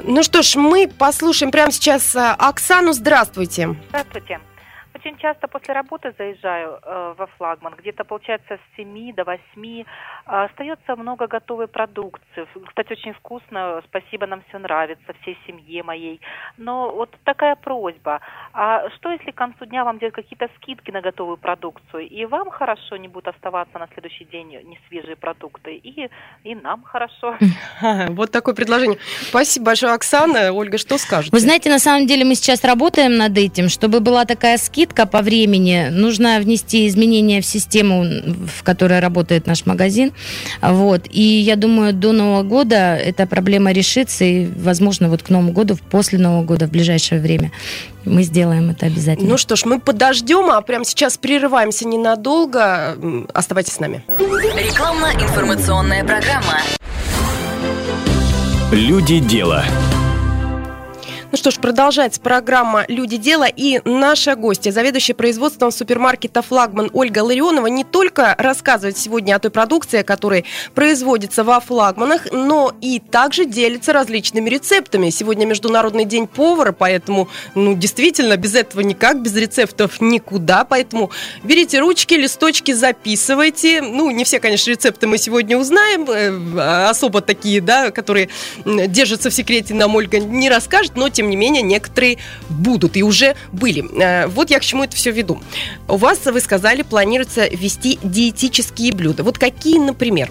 Ну 0.05 0.23
что 0.23 0.43
ж, 0.43 0.57
мы 0.57 0.89
послушаем 0.89 1.51
прямо 1.51 1.73
сейчас 1.73 2.15
э, 2.15 2.35
Оксану. 2.39 2.93
Здравствуйте. 2.93 3.75
Здравствуйте. 3.89 4.41
Очень 4.95 5.17
часто 5.19 5.49
после 5.49 5.75
работы 5.75 6.13
заезжаю 6.19 6.79
э, 6.83 7.15
во 7.17 7.27
флагман, 7.39 7.75
где-то 7.77 8.05
получается 8.05 8.59
с 8.59 8.77
7 8.77 9.15
до 9.15 9.25
8. 9.25 9.85
Э, 10.31 10.45
остается 10.45 10.97
много 10.97 11.27
готовой 11.27 11.67
продукции. 11.67 12.47
Кстати, 12.69 12.93
очень 12.93 13.13
вкусно, 13.15 13.83
спасибо, 13.89 14.27
нам 14.27 14.43
все 14.49 14.59
нравится, 14.59 15.13
всей 15.23 15.37
семье 15.47 15.83
моей. 15.83 16.21
Но 16.57 16.93
вот 16.95 17.11
такая 17.25 17.57
просьба. 17.57 18.21
А 18.53 18.89
что 18.91 19.11
если 19.11 19.33
к 19.33 19.35
концу 19.35 19.65
дня 19.65 19.85
вам 19.85 19.99
делать 19.99 20.15
какие-то 20.15 20.49
скидки 20.57 20.91
на 20.91 21.01
готовую 21.01 21.37
продукцию, 21.37 22.09
и 22.09 22.25
вам 22.27 22.51
хорошо 22.51 22.97
не 22.97 23.09
будут 23.09 23.29
оставаться 23.29 23.79
на 23.79 23.89
следующий 23.93 24.25
день 24.25 24.49
не 24.65 24.79
свежие 24.89 25.17
продукты, 25.17 25.75
и, 25.75 26.09
и 26.45 26.55
нам 26.55 26.83
хорошо. 26.83 27.37
Вот 28.11 28.31
такое 28.31 28.55
предложение. 28.55 28.99
Спасибо 29.23 29.67
большое, 29.67 29.95
Оксана. 29.95 30.53
Ольга, 30.53 30.79
что 30.79 30.99
скажете? 30.99 31.31
Вы 31.33 31.41
знаете, 31.41 31.71
на 31.71 31.79
самом 31.79 32.07
деле 32.07 32.25
мы 32.25 32.35
сейчас 32.35 32.65
работаем 32.65 33.17
над 33.17 33.37
этим, 33.37 33.69
чтобы 33.69 34.01
была 34.01 34.25
такая 34.25 34.59
скидка 34.59 35.07
по 35.07 35.23
времени. 35.23 35.89
Нужно 35.91 36.39
внести 36.39 36.87
изменения 36.87 37.41
в 37.41 37.47
систему, 37.47 38.05
в 38.05 38.63
которой 38.63 39.01
работает 39.01 39.47
наш 39.47 39.67
магазин. 39.67 40.13
Вот. 40.61 41.07
И 41.11 41.23
я 41.23 41.57
думаю, 41.57 41.93
до 41.93 42.13
Нового 42.13 42.43
года 42.43 42.97
эта 42.97 43.27
проблема 43.27 43.73
решится. 43.73 44.25
И, 44.25 44.47
возможно, 44.47 45.09
вот 45.09 45.23
к 45.23 45.29
Новому 45.29 45.53
году, 45.53 45.77
после 45.91 46.19
Нового 46.19 46.45
года, 46.45 46.67
в 46.67 46.71
ближайшее 46.71 47.21
время 47.21 47.53
мы 48.05 48.23
сделаем 48.23 48.71
это 48.71 48.87
обязательно. 48.87 49.31
Ну 49.31 49.37
что 49.37 49.57
ж, 49.57 49.65
мы 49.65 49.81
подождем, 49.81 50.51
а 50.51 50.61
прямо 50.63 50.85
сейчас 50.85 51.19
прерываемся 51.19 51.87
ненадолго. 51.87 52.97
Оставайтесь 53.35 53.75
с 53.75 53.81
нами. 53.81 54.05
Рекламно-информационная 54.19 56.05
программа. 56.05 56.61
Люди 58.73 59.19
дела. 59.19 59.65
Ну 61.33 61.37
что 61.37 61.53
ж, 61.53 61.61
продолжается 61.61 62.21
программа 62.21 62.85
«Люди. 62.89 63.17
Дело» 63.17 63.47
и 63.47 63.81
наша 63.85 64.35
гостья, 64.35 64.73
заведующая 64.73 65.15
производством 65.15 65.71
супермаркета 65.71 66.43
«Флагман» 66.43 66.91
Ольга 66.93 67.21
Ларионова 67.21 67.69
не 67.69 67.85
только 67.85 68.35
рассказывает 68.37 68.99
сегодня 68.99 69.37
о 69.37 69.39
той 69.39 69.53
продукции, 69.53 70.03
которая 70.03 70.43
производится 70.75 71.45
во 71.45 71.61
флагманах, 71.61 72.33
но 72.33 72.75
и 72.81 72.99
также 72.99 73.45
делится 73.45 73.93
различными 73.93 74.51
рецептами. 74.51 75.11
Сегодня 75.11 75.47
Международный 75.47 76.05
день 76.05 76.27
повара, 76.27 76.73
поэтому, 76.73 77.29
ну, 77.55 77.75
действительно, 77.75 78.37
без 78.37 78.57
этого 78.57 78.81
никак, 78.81 79.23
без 79.23 79.37
рецептов 79.37 80.01
никуда, 80.01 80.65
поэтому 80.65 81.13
берите 81.45 81.79
ручки, 81.79 82.15
листочки, 82.15 82.73
записывайте. 82.73 83.83
Ну, 83.83 84.11
не 84.11 84.25
все, 84.25 84.41
конечно, 84.41 84.69
рецепты 84.69 85.07
мы 85.07 85.17
сегодня 85.17 85.57
узнаем, 85.57 86.11
э, 86.11 86.89
особо 86.89 87.21
такие, 87.21 87.61
да, 87.61 87.93
которые 87.93 88.31
держатся 88.65 89.31
в 89.31 89.35
секрете, 89.35 89.75
нам 89.75 89.95
Ольга 89.95 90.19
не 90.19 90.49
расскажет, 90.49 90.97
но, 90.97 91.09
тем 91.09 91.20
не 91.29 91.37
менее, 91.37 91.63
некоторые 91.63 92.19
будут 92.49 92.97
и 92.97 93.03
уже 93.03 93.37
были. 93.53 93.85
Э, 94.01 94.27
вот 94.29 94.51
я 94.51 94.59
к 94.59 94.65
чему 94.65 94.85
это 94.85 94.97
все 94.97 95.11
веду. 95.11 95.41
У 95.89 95.97
вас, 95.97 96.25
вы 96.25 96.41
сказали, 96.41 96.83
планируется 96.83 97.47
вести 97.49 97.99
диетические 98.03 98.93
блюда. 98.93 99.23
Вот 99.25 99.39
какие, 99.39 99.79
например? 99.79 100.31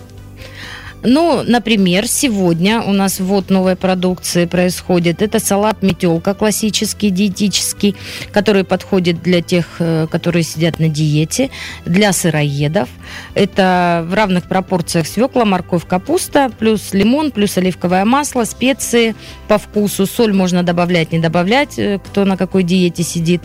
Ну, 1.02 1.44
например, 1.44 2.08
сегодня 2.08 2.82
у 2.82 2.92
нас 2.92 3.20
вот 3.20 3.50
новой 3.50 3.76
продукции 3.76 4.46
происходит. 4.46 5.22
Это 5.22 5.40
салат 5.40 5.82
метелка 5.82 6.34
классический, 6.34 7.10
диетический, 7.10 7.96
который 8.34 8.66
подходит 8.66 9.22
для 9.24 9.42
тех, 9.42 9.66
э, 9.80 10.08
которые 10.12 10.44
сидят 10.44 10.80
на 10.80 10.90
диете, 10.90 11.52
для 11.86 12.12
сыроедов. 12.12 12.90
Это 13.34 14.06
в 14.10 14.14
равных 14.14 14.44
пропорциях 14.44 15.08
свекла, 15.08 15.46
морковь, 15.46 15.88
капуста, 15.88 16.52
плюс 16.60 16.94
лимон, 16.94 17.32
плюс 17.32 17.58
оливковое 17.58 18.04
масло, 18.04 18.44
специи 18.44 19.16
по 19.48 19.58
вкусу. 19.58 20.06
Соль 20.06 20.34
можно 20.34 20.64
добавлять, 20.64 21.14
не 21.14 21.20
добавлять, 21.20 21.80
э, 21.80 22.00
кто 22.00 22.26
на 22.26 22.36
какой 22.36 22.64
диете 22.64 23.04
сидит. 23.04 23.42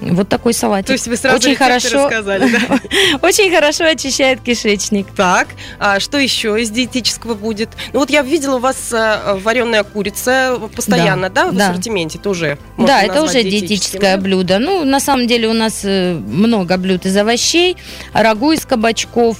Вот 0.00 0.28
такой 0.28 0.54
салатик. 0.54 0.86
То 0.86 0.92
есть 0.94 1.08
вы 1.08 1.16
сразу 1.16 1.36
очень 1.36 1.56
хорошо 1.56 2.04
рассказали, 2.06 2.50
да? 2.50 2.80
Очень 3.22 3.50
хорошо 3.50 3.84
очищает 3.84 4.40
кишечник. 4.40 5.06
Так, 5.14 5.48
а 5.78 6.00
что 6.00 6.18
еще 6.18 6.60
из 6.60 6.70
диетического 6.70 7.34
будет? 7.34 7.68
Ну 7.92 8.00
вот 8.00 8.10
я 8.10 8.22
видела 8.22 8.56
у 8.56 8.58
вас 8.58 8.92
э, 8.92 9.34
вареная 9.42 9.84
курица 9.84 10.58
постоянно, 10.74 11.28
да, 11.28 11.50
в 11.50 11.56
ассортименте 11.56 12.18
тоже. 12.18 12.58
Да, 12.78 13.02
это 13.02 13.22
уже 13.22 13.42
диетическое 13.42 14.16
блюдо. 14.16 14.58
Ну, 14.58 14.84
на 14.84 15.00
самом 15.00 15.26
деле 15.26 15.48
у 15.48 15.52
нас 15.52 15.80
э, 15.84 16.14
много 16.14 16.76
блюд 16.78 17.04
из 17.06 17.16
овощей, 17.16 17.76
рагу 18.12 18.52
из 18.52 18.64
кабачков, 18.64 19.36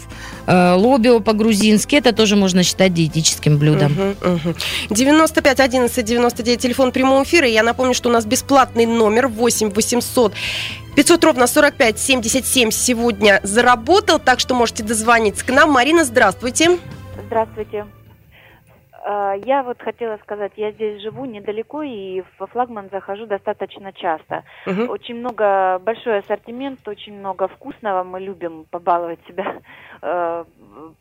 лобио 0.46 1.20
по-грузински, 1.20 1.96
это 1.96 2.12
тоже 2.12 2.36
можно 2.36 2.62
считать 2.62 2.94
диетическим 2.94 3.58
блюдом. 3.58 3.92
Угу, 3.92 4.34
угу. 4.34 4.54
95 4.90 5.60
11 5.60 6.04
99, 6.04 6.60
телефон 6.60 6.92
прямого 6.92 7.22
эфира. 7.22 7.46
Я 7.46 7.62
напомню, 7.62 7.94
что 7.94 8.08
у 8.08 8.12
нас 8.12 8.24
бесплатный 8.24 8.86
номер 8.86 9.28
8 9.28 9.70
800 9.70 10.34
500 10.96 11.24
ровно 11.24 11.46
45 11.46 11.98
77 11.98 12.70
сегодня 12.70 13.40
заработал, 13.42 14.18
так 14.18 14.40
что 14.40 14.54
можете 14.54 14.82
дозвониться 14.82 15.44
к 15.44 15.50
нам. 15.50 15.70
Марина, 15.70 16.04
здравствуйте. 16.04 16.78
Здравствуйте. 17.26 17.86
А, 19.02 19.34
я 19.34 19.62
вот 19.62 19.80
хотела 19.80 20.18
сказать, 20.18 20.52
я 20.56 20.72
здесь 20.72 21.00
живу 21.02 21.24
недалеко 21.24 21.82
и 21.82 22.22
во 22.38 22.46
флагман 22.46 22.90
захожу 22.90 23.26
достаточно 23.26 23.92
часто. 23.92 24.44
Угу. 24.66 24.92
Очень 24.92 25.16
много, 25.16 25.78
большой 25.78 26.18
ассортимент, 26.18 26.86
очень 26.86 27.18
много 27.18 27.48
вкусного. 27.48 28.04
Мы 28.04 28.20
любим 28.20 28.66
побаловать 28.70 29.20
себя 29.26 29.60
э, 30.02 30.44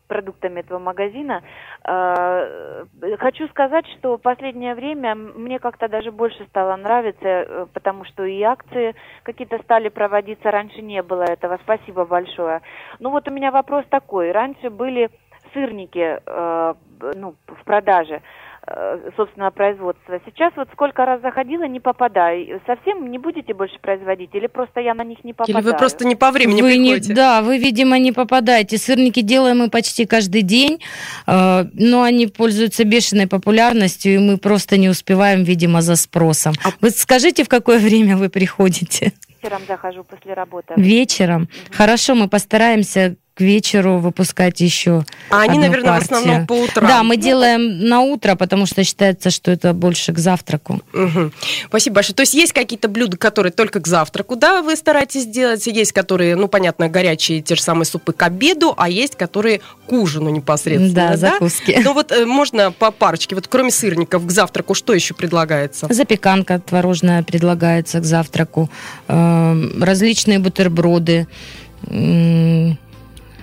продуктами 0.08 0.62
этого 0.62 0.79
магазина. 0.79 1.44
Э, 1.86 2.86
хочу 3.20 3.48
сказать, 3.50 3.86
что 3.98 4.18
последнее 4.18 4.75
время 4.75 5.15
мне 5.15 5.60
как-то 5.60 5.89
даже 5.89 6.12
больше 6.12 6.46
стало 6.46 6.77
нравиться, 6.77 7.27
э, 7.27 7.65
потому 7.74 8.06
что 8.06 8.24
и 8.24 8.41
акции 8.44 8.96
какие-то 9.24 9.58
стали 9.63 9.89
проводиться, 9.89 10.51
раньше 10.51 10.82
не 10.82 11.03
было 11.03 11.24
этого. 11.24 11.60
Спасибо 11.63 12.06
большое. 12.06 12.62
Ну 13.00 13.10
вот 13.10 13.27
у 13.27 13.32
меня 13.32 13.51
вопрос 13.51 13.84
такой. 13.89 14.32
Раньше 14.32 14.70
были 14.70 15.10
сырники 15.53 16.20
э, 16.25 16.74
ну, 17.15 17.36
в 17.48 17.63
продаже 17.63 18.22
э, 18.68 19.12
собственного 19.15 19.51
производства. 19.51 20.20
Сейчас 20.25 20.53
вот 20.56 20.68
сколько 20.74 21.06
раз 21.06 21.22
заходила, 21.22 21.63
не 21.63 21.79
попадаю. 21.79 22.62
Совсем 22.65 23.10
не 23.10 23.18
будете 23.18 23.53
больше 23.53 23.77
производить? 23.82 24.34
Или 24.34 24.48
просто 24.48 24.79
я 24.82 24.94
на 24.94 25.03
них 25.03 25.24
не 25.24 25.34
попадаю? 25.34 25.63
Или 25.63 25.72
вы 25.72 25.77
просто 25.77 26.06
не 26.06 26.15
по 26.15 26.32
времени 26.32 26.62
вы 26.62 26.70
приходите? 26.70 27.10
Не, 27.10 27.15
да, 27.15 27.41
вы, 27.41 27.58
видимо, 27.58 27.98
не 28.00 28.12
попадаете. 28.12 28.77
Сырники 28.77 29.22
делаем 29.22 29.60
мы 29.60 29.70
почти 29.70 30.06
каждый 30.06 30.41
день, 30.41 30.82
э, 31.27 31.63
но 31.74 32.03
они 32.03 32.27
пользуются 32.27 32.84
бешеной 32.84 33.27
популярностью, 33.27 34.13
и 34.13 34.18
мы 34.18 34.38
просто 34.38 34.77
не 34.77 34.89
успеваем, 34.89 35.44
видимо, 35.44 35.82
за 35.82 35.96
спросом. 35.96 36.53
А... 36.63 36.70
Вы 36.82 36.89
скажите, 36.91 37.44
в 37.44 37.50
какое 37.50 37.79
время 37.79 38.18
вы 38.18 38.29
приходите? 38.29 39.13
Вечером 39.41 39.62
захожу 39.68 40.03
после 40.03 40.34
работы. 40.34 40.74
Вечером? 40.75 41.44
Угу. 41.44 41.50
Хорошо, 41.77 42.15
мы 42.15 42.27
постараемся 42.27 43.15
к 43.39 43.41
вечеру 43.41 44.00
выпускать 44.00 44.60
еще. 44.60 45.05
А 45.29 45.43
они, 45.43 45.60
наверное, 45.60 45.93
партию. 45.93 46.10
в 46.10 46.12
основном 46.12 46.46
по 46.46 46.53
утрам. 46.62 46.89
Да, 46.89 47.03
мы 47.03 47.15
делаем 47.15 47.88
на 47.88 48.01
утро, 48.01 48.36
потому 48.36 48.65
что 48.65 48.84
считается, 48.84 49.29
что 49.29 49.50
это 49.50 49.74
больше 49.74 50.12
к 50.12 50.19
завтраку. 50.19 50.81
Угу. 50.91 51.31
Спасибо 51.67 51.96
большое. 51.96 52.15
То 52.15 52.24
есть 52.24 52.34
есть 52.34 52.51
какие-то 52.51 52.89
блюда, 52.89 53.15
которые 53.15 53.53
только 53.53 53.79
к 53.79 53.88
завтраку, 53.88 54.36
да, 54.36 54.62
вы 54.62 54.75
стараетесь 54.75 55.25
делать, 55.25 55.65
есть 55.67 55.93
которые, 55.93 56.36
ну, 56.36 56.50
понятно, 56.50 56.89
горячие, 56.89 57.41
те 57.41 57.55
же 57.55 57.62
самые 57.62 57.86
супы 57.86 58.12
к 58.12 58.22
обеду, 58.24 58.74
а 58.75 58.89
есть 58.89 59.15
которые 59.15 59.62
к 59.88 59.93
ужину 59.93 60.29
непосредственно, 60.31 60.93
да? 60.93 61.10
Да, 61.12 61.17
закуски. 61.17 61.79
Ну 61.81 61.93
вот 61.93 62.12
э, 62.12 62.25
можно 62.25 62.74
по 62.74 62.91
парочке, 62.91 63.36
вот 63.36 63.48
кроме 63.48 63.72
сырников 63.72 64.25
к 64.25 64.31
завтраку 64.31 64.74
что 64.74 64.93
еще 64.93 65.13
предлагается? 65.13 65.88
Запеканка 65.89 66.60
творожная 66.60 67.24
предлагается 67.24 68.01
к 68.01 68.03
завтраку, 68.03 68.69
эм, 69.08 69.81
различные 69.81 70.39
бутерброды, 70.39 71.25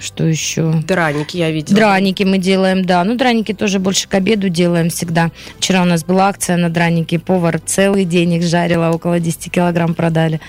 что 0.01 0.25
еще? 0.25 0.73
Драники 0.87 1.37
я 1.37 1.51
видела. 1.51 1.77
Драники 1.77 2.23
мы 2.23 2.39
делаем, 2.39 2.85
да. 2.85 3.03
Ну, 3.05 3.15
драники 3.17 3.53
тоже 3.53 3.79
больше 3.79 4.09
к 4.09 4.15
обеду 4.15 4.49
делаем 4.49 4.91
всегда. 4.91 5.31
Вчера 5.59 5.83
у 5.83 5.85
нас 5.87 6.05
была 6.05 6.29
акция 6.29 6.57
на 6.57 6.69
драники. 6.69 7.19
Повар 7.19 7.59
целый 7.59 8.05
день 8.05 8.35
их 8.35 8.43
жарила, 8.43 8.91
около 8.91 9.21
10 9.21 9.51
килограмм 9.51 9.95
продали 9.95 10.41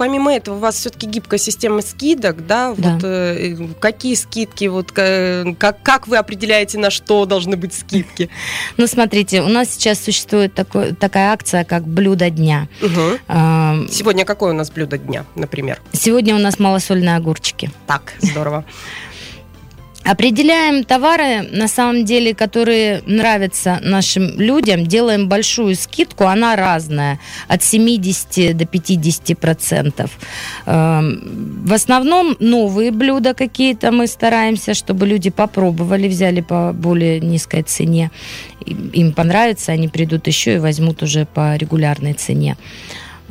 помимо 0.00 0.32
этого, 0.32 0.56
у 0.56 0.58
вас 0.60 0.76
все-таки 0.76 1.06
гибкая 1.06 1.38
система 1.38 1.82
скидок, 1.82 2.46
да? 2.46 2.74
да. 2.74 2.94
Вот, 2.94 3.04
э, 3.04 3.58
какие 3.80 4.14
скидки, 4.14 4.64
вот, 4.64 4.92
как, 4.92 5.82
как 5.82 6.08
вы 6.08 6.16
определяете, 6.16 6.78
на 6.78 6.88
что 6.88 7.26
должны 7.26 7.56
быть 7.58 7.74
скидки? 7.74 8.30
Ну, 8.76 8.86
смотрите, 8.86 9.42
у 9.42 9.48
нас 9.48 9.68
сейчас 9.70 10.02
существует 10.02 10.54
такой, 10.54 10.94
такая 10.94 11.32
акция, 11.32 11.64
как 11.64 11.86
блюдо 11.86 12.30
дня. 12.30 12.66
Угу. 12.80 13.18
А, 13.28 13.76
сегодня 13.90 14.24
какое 14.24 14.52
у 14.52 14.56
нас 14.56 14.70
блюдо 14.70 14.96
дня, 14.96 15.26
например? 15.34 15.82
Сегодня 15.92 16.34
у 16.34 16.38
нас 16.38 16.58
малосольные 16.58 17.16
огурчики. 17.16 17.70
Так, 17.86 18.14
здорово. 18.22 18.64
Определяем 20.04 20.82
товары, 20.84 21.42
на 21.52 21.68
самом 21.68 22.04
деле, 22.06 22.34
которые 22.34 23.02
нравятся 23.06 23.78
нашим 23.82 24.40
людям, 24.40 24.86
делаем 24.86 25.28
большую 25.28 25.76
скидку, 25.76 26.24
она 26.24 26.56
разная, 26.56 27.20
от 27.48 27.62
70 27.62 28.56
до 28.56 28.64
50 28.64 29.38
процентов. 29.38 30.10
Эм, 30.64 31.64
в 31.66 31.72
основном 31.72 32.34
новые 32.40 32.92
блюда 32.92 33.34
какие-то 33.34 33.92
мы 33.92 34.06
стараемся, 34.06 34.72
чтобы 34.72 35.06
люди 35.06 35.28
попробовали, 35.28 36.08
взяли 36.08 36.40
по 36.40 36.72
более 36.72 37.20
низкой 37.20 37.62
цене. 37.62 38.10
Им 38.64 39.12
понравится, 39.12 39.72
они 39.72 39.88
придут 39.88 40.26
еще 40.26 40.54
и 40.54 40.58
возьмут 40.58 41.02
уже 41.02 41.26
по 41.26 41.56
регулярной 41.56 42.14
цене 42.14 42.56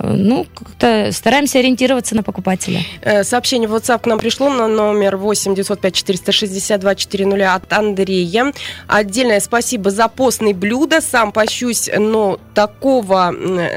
ну, 0.04 0.46
как-то 0.54 1.12
стараемся 1.12 1.60
ориентироваться 1.60 2.16
на 2.16 2.24
покупателя. 2.24 2.82
Э, 3.02 3.24
сообщение 3.24 3.68
в 3.68 3.76
WhatsApp 3.76 4.00
к 4.02 4.06
нам 4.06 4.20
пришло 4.20 4.50
на 4.50 4.68
номер 4.68 5.18
8 5.18 5.56
905 5.56 5.94
462 5.94 6.96
400 6.96 7.54
от 7.54 7.74
Андрея. 7.74 8.54
Отдельное 8.88 9.40
спасибо 9.40 9.92
за 9.92 10.08
постные 10.08 10.54
блюда. 10.54 11.02
Сам 11.02 11.32
пощусь, 11.32 11.90
но 11.96 12.40
такого 12.54 13.34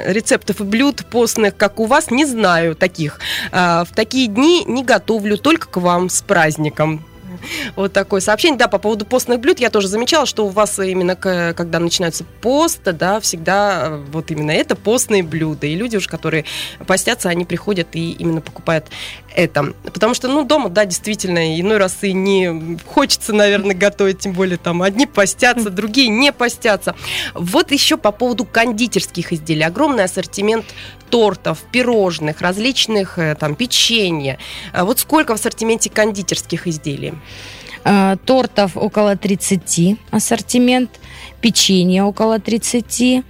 рецептов 0.06 0.60
и 0.60 0.64
блюд 0.64 1.04
постных, 1.06 1.56
как 1.56 1.80
у 1.80 1.86
вас, 1.86 2.10
не 2.10 2.24
знаю 2.24 2.74
таких. 2.74 3.20
Э, 3.50 3.84
в 3.84 3.94
такие 3.94 4.28
дни 4.28 4.64
не 4.66 4.84
готовлю, 4.84 5.38
только 5.38 5.68
к 5.68 5.76
вам 5.78 6.08
с 6.08 6.22
праздником. 6.22 7.04
Вот 7.76 7.92
такое 7.92 8.20
сообщение. 8.20 8.58
Да, 8.58 8.68
по 8.68 8.78
поводу 8.78 9.06
постных 9.06 9.40
блюд 9.40 9.60
я 9.60 9.70
тоже 9.70 9.88
замечала, 9.88 10.26
что 10.26 10.46
у 10.46 10.48
вас 10.48 10.78
именно 10.78 11.16
когда 11.16 11.78
начинается 11.78 12.24
пост, 12.40 12.82
да, 12.84 13.20
всегда 13.20 13.86
э, 13.86 14.04
вот 14.12 14.30
именно 14.30 14.50
это 14.50 14.76
постные 14.76 15.22
блюда. 15.22 15.66
И 15.66 15.74
люди 15.74 15.96
уже, 15.96 16.08
которые 16.08 16.44
постятся, 16.86 17.28
они 17.28 17.44
приходят 17.44 17.88
и 17.92 18.12
именно 18.12 18.40
покупают 18.40 18.86
это. 19.34 19.72
Потому 19.84 20.14
что, 20.14 20.28
ну, 20.28 20.44
дома, 20.44 20.68
да, 20.68 20.84
действительно, 20.84 21.58
иной 21.60 21.78
раз 21.78 21.98
и 22.02 22.12
не 22.12 22.78
хочется, 22.86 23.32
наверное, 23.32 23.74
готовить, 23.74 24.20
тем 24.20 24.32
более 24.32 24.58
там 24.58 24.82
одни 24.82 25.06
постятся, 25.06 25.70
другие 25.70 26.08
не 26.08 26.32
постятся. 26.32 26.94
Вот 27.34 27.72
еще 27.72 27.96
по 27.96 28.12
поводу 28.12 28.44
кондитерских 28.44 29.32
изделий. 29.32 29.62
Огромный 29.62 30.04
ассортимент 30.04 30.66
тортов, 31.12 31.58
пирожных, 31.70 32.40
различных 32.40 33.18
э, 33.18 33.34
там 33.34 33.54
печенья. 33.54 34.38
А 34.72 34.84
вот 34.86 34.98
сколько 34.98 35.32
в 35.32 35.34
ассортименте 35.34 35.90
кондитерских 35.90 36.66
изделий? 36.66 37.12
А, 37.84 38.16
тортов 38.16 38.76
около 38.76 39.16
30 39.16 39.98
ассортимент, 40.10 40.90
печенье 41.40 42.04
около 42.04 42.38
30, 42.38 43.24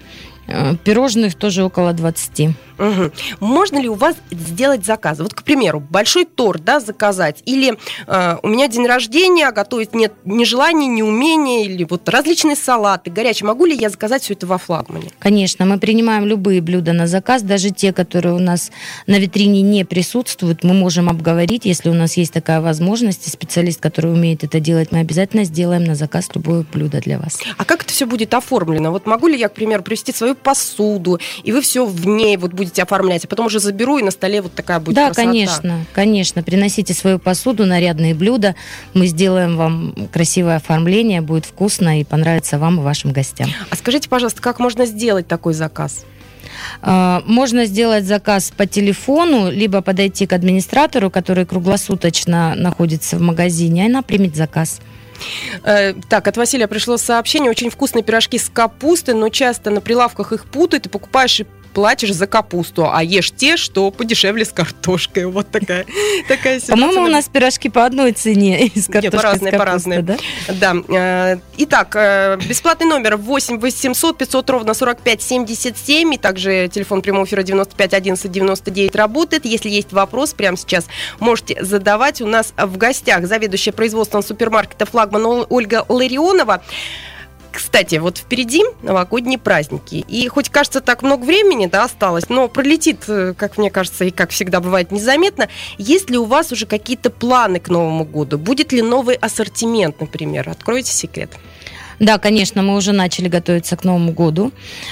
Э, 0.47 0.75
пирожных 0.85 1.35
тоже 1.35 1.65
около 1.65 1.93
20. 1.93 2.51
Угу. 2.79 3.11
Можно 3.41 3.79
ли 3.79 3.89
у 3.89 3.95
вас 3.95 4.17
сделать 4.31 4.85
заказ? 4.85 5.19
Вот, 5.19 5.35
к 5.35 5.43
примеру, 5.43 5.81
большой 5.81 6.25
торт 6.25 6.65
да, 6.65 6.81
заказать, 6.81 7.43
или 7.45 7.77
э, 8.07 8.37
у 8.43 8.49
меня 8.49 8.69
день 8.69 8.87
рождения, 8.87 9.49
а 9.49 9.53
готовить 9.53 9.95
нет 9.95 10.13
ни 10.25 10.45
желания, 10.45 10.87
ни 10.87 11.03
умения, 11.03 11.65
или 11.65 11.85
вот 11.85 12.09
различные 12.09 12.57
салаты, 12.57 13.11
горячие. 13.11 13.47
Могу 13.47 13.67
ли 13.67 13.77
я 13.77 13.91
заказать 13.91 14.23
все 14.23 14.35
это 14.35 14.47
во 14.47 14.59
флагмане? 14.59 15.11
Конечно, 15.19 15.65
мы 15.65 15.79
принимаем 15.79 16.25
любые 16.25 16.61
блюда 16.61 16.93
на 16.93 17.07
заказ, 17.07 17.43
даже 17.43 17.71
те, 17.71 17.93
которые 17.93 18.35
у 18.35 18.39
нас 18.39 18.71
на 19.07 19.19
витрине 19.19 19.63
не 19.63 19.85
присутствуют, 19.85 20.65
мы 20.65 20.75
можем 20.75 21.09
обговорить, 21.09 21.65
если 21.65 21.89
у 21.89 21.95
нас 21.95 22.17
есть 22.17 22.33
такая 22.33 22.61
возможность, 22.61 23.27
и 23.27 23.31
специалист, 23.31 23.81
который 23.81 24.13
умеет 24.13 24.45
это 24.45 24.61
делать, 24.61 24.93
мы 24.93 25.01
обязательно 25.01 25.45
сделаем 25.45 25.85
на 25.85 25.95
заказ 25.95 26.31
любое 26.35 26.65
блюдо 26.73 27.01
для 27.01 27.19
вас. 27.19 27.41
А 27.57 27.65
как 27.65 27.83
это 27.83 27.93
все 27.93 28.07
будет 28.07 28.35
оформлено? 28.35 28.91
Вот 28.91 29.07
могу 29.07 29.29
ли 29.29 29.39
я, 29.39 29.49
к 29.49 29.55
примеру, 29.55 29.83
привести 29.83 30.13
свою 30.13 30.35
посуду, 30.35 31.19
и 31.43 31.53
вы 31.53 31.61
все 31.61 31.85
в 31.85 32.07
ней 32.07 32.37
вот 32.37 32.53
будете 32.53 32.62
будете 32.63 32.83
оформлять, 32.83 33.25
а 33.25 33.29
потом 33.29 33.47
уже 33.47 33.59
заберу, 33.61 33.99
и 33.99 34.03
на 34.03 34.11
столе 34.11 34.41
вот 34.41 34.55
такая 34.55 34.79
будет 34.81 34.95
Да, 34.95 35.07
красота. 35.07 35.27
конечно, 35.27 35.85
конечно. 35.93 36.43
Приносите 36.43 36.95
свою 36.95 37.19
посуду, 37.19 37.67
нарядные 37.67 38.15
блюда. 38.15 38.55
Мы 38.95 39.07
сделаем 39.07 39.57
вам 39.57 39.95
красивое 40.13 40.57
оформление, 40.57 41.21
будет 41.21 41.45
вкусно 41.45 42.01
и 42.01 42.05
понравится 42.05 42.59
вам 42.59 42.81
и 42.81 42.83
вашим 42.83 43.13
гостям. 43.13 43.49
А 43.71 43.77
скажите, 43.77 44.09
пожалуйста, 44.09 44.41
как 44.41 44.59
можно 44.59 44.87
сделать 44.87 45.27
такой 45.27 45.55
заказ? 45.55 46.05
А, 46.81 47.23
можно 47.27 47.65
сделать 47.65 48.05
заказ 48.05 48.53
по 48.57 48.67
телефону, 48.67 49.51
либо 49.51 49.81
подойти 49.81 50.27
к 50.27 50.33
администратору, 50.33 51.11
который 51.11 51.47
круглосуточно 51.47 52.55
находится 52.55 53.17
в 53.17 53.21
магазине, 53.21 53.83
и 53.83 53.87
она 53.87 54.03
примет 54.03 54.37
заказ. 54.37 54.81
Э, 55.65 55.95
так, 56.09 56.27
от 56.29 56.37
Василия 56.37 56.67
пришло 56.67 56.97
сообщение. 56.97 57.51
Очень 57.51 57.71
вкусные 57.71 58.03
пирожки 58.03 58.39
с 58.39 58.49
капустой, 58.49 59.15
но 59.15 59.29
часто 59.29 59.71
на 59.71 59.81
прилавках 59.81 60.33
их 60.33 60.47
путают, 60.47 60.87
и 60.87 60.89
покупаешь 60.89 61.41
и 61.41 61.47
платишь 61.73 62.13
за 62.13 62.27
капусту, 62.27 62.89
а 62.91 63.03
ешь 63.03 63.31
те, 63.31 63.57
что 63.57 63.91
подешевле 63.91 64.45
с 64.45 64.53
картошкой. 64.53 65.27
Вот 65.27 65.51
такая, 65.51 65.87
такая 66.29 66.61
ситуация. 66.61 66.73
По-моему, 66.77 67.05
у 67.05 67.09
нас 67.09 67.29
пирожки 67.29 67.69
по 67.69 67.85
одной 67.85 68.13
цене 68.13 68.71
с 68.75 68.87
картошкой. 68.87 69.03
Нет, 69.03 69.13
по-разные, 69.13 69.53
по-разные. 69.53 70.03
Да? 70.03 70.17
да. 70.49 70.75
Э, 70.89 71.39
итак, 71.57 71.97
э, 71.97 72.39
бесплатный 72.49 72.87
номер 72.87 73.17
8 73.17 73.59
800 73.59 74.19
500 74.19 74.51
ровно 74.51 74.75
45 74.75 75.23
77. 75.23 76.15
И 76.15 76.19
также 76.19 76.69
телефон 76.69 77.03
прямого 77.03 77.25
эфира 77.25 77.43
95 77.43 77.95
11 77.95 78.31
99 78.31 78.97
работает. 78.97 79.45
Если 79.45 79.69
есть 79.69 79.93
вопрос, 79.93 80.35
прямо 80.35 80.57
сейчас 80.57 80.87
можете 81.21 81.63
задавать. 81.65 82.21
У 82.21 82.27
нас 82.27 82.53
в 82.57 82.77
гостях 82.77 83.27
заведующая 83.27 83.73
производством 83.73 84.23
супермаркета 84.23 84.87
«Флагман» 84.87 85.47
Ольга 85.49 85.85
Ларионова. 85.89 86.63
Кстати, 87.53 87.97
вот 87.97 88.19
впереди 88.19 88.65
новогодние 88.83 89.39
праздники. 89.39 90.05
И 90.09 90.27
хоть 90.29 90.49
кажется 90.49 90.81
так 90.81 91.03
много 91.03 91.25
времени 91.25 91.67
да, 91.67 91.85
осталось, 91.85 92.29
но 92.31 92.49
пролетит, 92.49 93.05
э, 93.09 93.35
как 93.37 93.59
мне 93.59 93.71
кажется, 93.71 94.05
и 94.05 94.11
как 94.11 94.31
всегда 94.31 94.61
бывает 94.61 94.91
незаметно. 94.91 95.49
Есть 95.77 96.09
ли 96.09 96.17
у 96.17 96.25
вас 96.25 96.51
уже 96.51 96.67
какие-то 96.67 97.11
планы 97.11 97.61
к 97.61 97.69
Новому 97.69 98.05
году? 98.05 98.39
Будет 98.39 98.73
ли 98.73 98.81
новый 98.81 99.17
ассортимент, 99.17 100.01
например? 100.01 100.49
Откройте 100.49 100.93
секрет. 100.93 101.31
Да, 102.03 102.19
конечно, 102.19 102.63
мы 102.63 102.75
уже 102.77 102.91
начали 102.93 103.29
готовиться 103.29 103.77
к 103.77 103.85
Новому 103.85 104.11
году. 104.13 104.51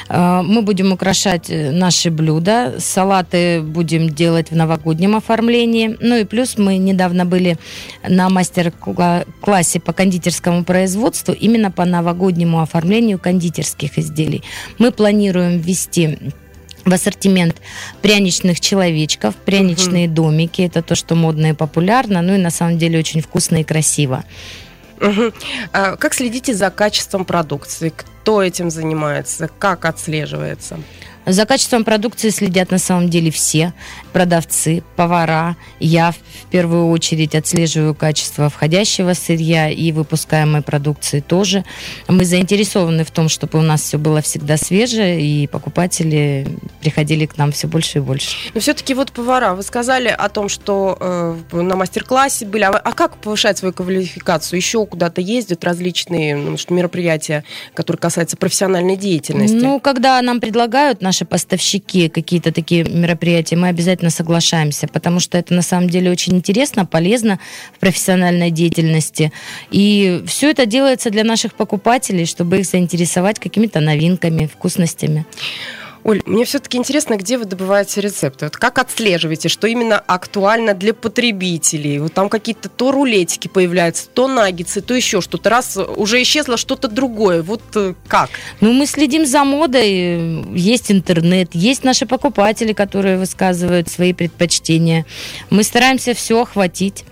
Э, 0.08 0.42
мы 0.44 0.62
будем 0.62 0.92
украшать 0.92 1.50
э, 1.50 1.72
наши 1.72 2.08
блюда. 2.08 2.76
Салаты 2.78 3.62
будем 3.62 4.10
делать 4.10 4.52
в 4.52 4.56
новогоднем 4.56 5.16
оформлении. 5.16 5.96
Ну 6.00 6.16
и 6.16 6.24
плюс 6.24 6.56
мы 6.56 6.76
недавно 6.76 7.24
были 7.24 7.58
на 8.08 8.30
мастер-классе 8.30 9.80
по 9.80 9.92
кондитерскому 9.92 10.62
производству 10.62 11.34
именно 11.34 11.72
по 11.72 11.84
новогоднему 11.84 12.60
оформлению 12.60 13.18
кондитерских 13.18 13.98
изделий. 13.98 14.44
Мы 14.78 14.92
планируем 14.92 15.58
ввести 15.58 16.16
в 16.84 16.92
ассортимент 16.92 17.56
пряничных 18.02 18.60
человечков, 18.60 19.34
пряничные 19.34 20.06
угу. 20.06 20.14
домики. 20.14 20.62
Это 20.62 20.80
то, 20.80 20.94
что 20.94 21.16
модно 21.16 21.46
и 21.46 21.54
популярно, 21.54 22.22
ну 22.22 22.36
и 22.36 22.38
на 22.38 22.50
самом 22.50 22.78
деле 22.78 23.00
очень 23.00 23.20
вкусно 23.20 23.56
и 23.56 23.64
красиво. 23.64 24.22
Угу. 25.00 25.32
А 25.72 25.96
как 25.96 26.14
следите 26.14 26.54
за 26.54 26.70
качеством 26.70 27.24
продукции? 27.24 27.92
Кто 27.94 28.42
этим 28.42 28.70
занимается? 28.70 29.48
Как 29.58 29.84
отслеживается? 29.84 30.78
За 31.26 31.46
качеством 31.46 31.84
продукции 31.84 32.30
следят 32.30 32.70
на 32.70 32.78
самом 32.78 33.08
деле 33.08 33.30
все 33.30 33.72
продавцы, 34.12 34.82
повара. 34.96 35.56
Я 35.78 36.12
в 36.12 36.46
первую 36.50 36.88
очередь 36.88 37.34
отслеживаю 37.34 37.94
качество 37.94 38.48
входящего 38.48 39.14
сырья 39.14 39.70
и 39.70 39.92
выпускаемой 39.92 40.62
продукции 40.62 41.20
тоже. 41.20 41.64
Мы 42.08 42.24
заинтересованы 42.24 43.04
в 43.04 43.10
том, 43.10 43.28
чтобы 43.28 43.58
у 43.58 43.62
нас 43.62 43.82
все 43.82 43.98
было 43.98 44.20
всегда 44.20 44.56
свежее, 44.56 45.20
и 45.20 45.46
покупатели 45.46 46.48
приходили 46.80 47.26
к 47.26 47.36
нам 47.36 47.52
все 47.52 47.68
больше 47.68 47.98
и 47.98 48.00
больше. 48.00 48.36
Но 48.54 48.60
все-таки 48.60 48.94
вот 48.94 49.12
повара, 49.12 49.54
вы 49.54 49.62
сказали 49.62 50.08
о 50.08 50.28
том, 50.28 50.48
что 50.48 50.96
э, 51.00 51.36
на 51.52 51.76
мастер-классе 51.76 52.46
были. 52.46 52.64
А, 52.64 52.70
а 52.70 52.92
как 52.92 53.16
повышать 53.18 53.58
свою 53.58 53.72
квалификацию? 53.72 54.58
Еще 54.58 54.84
куда-то 54.86 55.20
ездят 55.20 55.62
различные 55.64 56.36
ну, 56.36 56.56
мероприятия, 56.70 57.44
которые 57.74 58.00
касаются 58.00 58.36
профессиональной 58.36 58.96
деятельности? 58.96 59.54
Ну, 59.54 59.80
когда 59.80 60.20
нам 60.22 60.40
предлагают 60.40 61.00
наши 61.10 61.24
поставщики 61.24 62.08
какие-то 62.08 62.52
такие 62.52 62.84
мероприятия, 62.84 63.56
мы 63.56 63.66
обязательно 63.66 64.10
соглашаемся, 64.10 64.86
потому 64.86 65.18
что 65.18 65.38
это 65.38 65.52
на 65.54 65.62
самом 65.62 65.90
деле 65.90 66.08
очень 66.08 66.36
интересно, 66.36 66.86
полезно 66.86 67.40
в 67.74 67.80
профессиональной 67.80 68.52
деятельности. 68.52 69.32
И 69.72 70.22
все 70.26 70.50
это 70.50 70.66
делается 70.66 71.10
для 71.10 71.24
наших 71.24 71.54
покупателей, 71.54 72.26
чтобы 72.26 72.60
их 72.60 72.66
заинтересовать 72.66 73.40
какими-то 73.40 73.80
новинками, 73.80 74.46
вкусностями. 74.46 75.26
Оль, 76.02 76.22
мне 76.24 76.44
все-таки 76.44 76.78
интересно, 76.78 77.16
где 77.16 77.36
вы 77.36 77.44
добываете 77.44 78.00
рецепты? 78.00 78.46
Вот 78.46 78.56
как 78.56 78.78
отслеживаете, 78.78 79.48
что 79.48 79.66
именно 79.66 79.98
актуально 79.98 80.74
для 80.74 80.94
потребителей? 80.94 81.98
Вот 81.98 82.14
там 82.14 82.28
какие-то 82.28 82.68
то 82.68 82.90
рулетики 82.90 83.48
появляются, 83.48 84.08
то 84.08 84.26
наггетсы, 84.26 84.80
то 84.80 84.94
еще 84.94 85.20
что-то. 85.20 85.50
Раз 85.50 85.76
уже 85.76 86.22
исчезло 86.22 86.56
что-то 86.56 86.88
другое. 86.88 87.42
Вот 87.42 87.62
э, 87.74 87.94
как? 88.08 88.30
Ну, 88.60 88.72
мы 88.72 88.86
следим 88.86 89.26
за 89.26 89.44
модой. 89.44 90.44
Есть 90.56 90.90
интернет, 90.90 91.50
есть 91.54 91.84
наши 91.84 92.06
покупатели, 92.06 92.72
которые 92.72 93.18
высказывают 93.18 93.88
свои 93.90 94.14
предпочтения. 94.14 95.04
Мы 95.50 95.62
стараемся 95.62 96.14
все 96.14 96.40
охватить. 96.40 97.04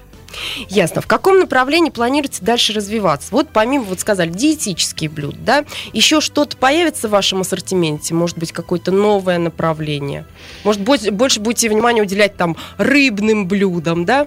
Ясно. 0.68 1.00
В 1.00 1.06
каком 1.06 1.38
направлении 1.38 1.90
планируете 1.90 2.44
дальше 2.44 2.72
развиваться? 2.72 3.28
Вот 3.30 3.48
помимо, 3.52 3.84
вот 3.84 4.00
сказали, 4.00 4.30
диетические 4.30 5.10
блюда, 5.10 5.38
да, 5.38 5.64
еще 5.92 6.20
что-то 6.20 6.56
появится 6.56 7.08
в 7.08 7.12
вашем 7.12 7.40
ассортименте? 7.40 8.14
Может 8.14 8.38
быть, 8.38 8.52
какое-то 8.52 8.90
новое 8.90 9.38
направление? 9.38 10.24
Может, 10.64 10.82
больше 10.82 11.40
будете 11.40 11.68
внимание 11.68 12.02
уделять 12.02 12.36
там 12.36 12.56
рыбным 12.76 13.46
блюдам, 13.46 14.04
да? 14.04 14.26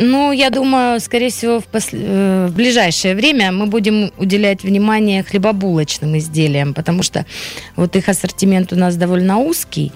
Ну, 0.00 0.30
я 0.30 0.50
думаю, 0.50 1.00
скорее 1.00 1.30
всего, 1.30 1.58
в, 1.58 1.64
пос... 1.64 1.88
Э, 1.90 2.46
в 2.48 2.54
ближайшее 2.54 3.16
время 3.16 3.50
мы 3.50 3.66
будем 3.66 4.12
уделять 4.16 4.62
внимание 4.62 5.24
хлебобулочным 5.24 6.16
изделиям, 6.18 6.72
потому 6.72 7.02
что 7.02 7.26
вот 7.74 7.96
их 7.96 8.08
ассортимент 8.08 8.72
у 8.72 8.76
нас 8.76 8.94
довольно 8.94 9.38
узкий. 9.38 9.90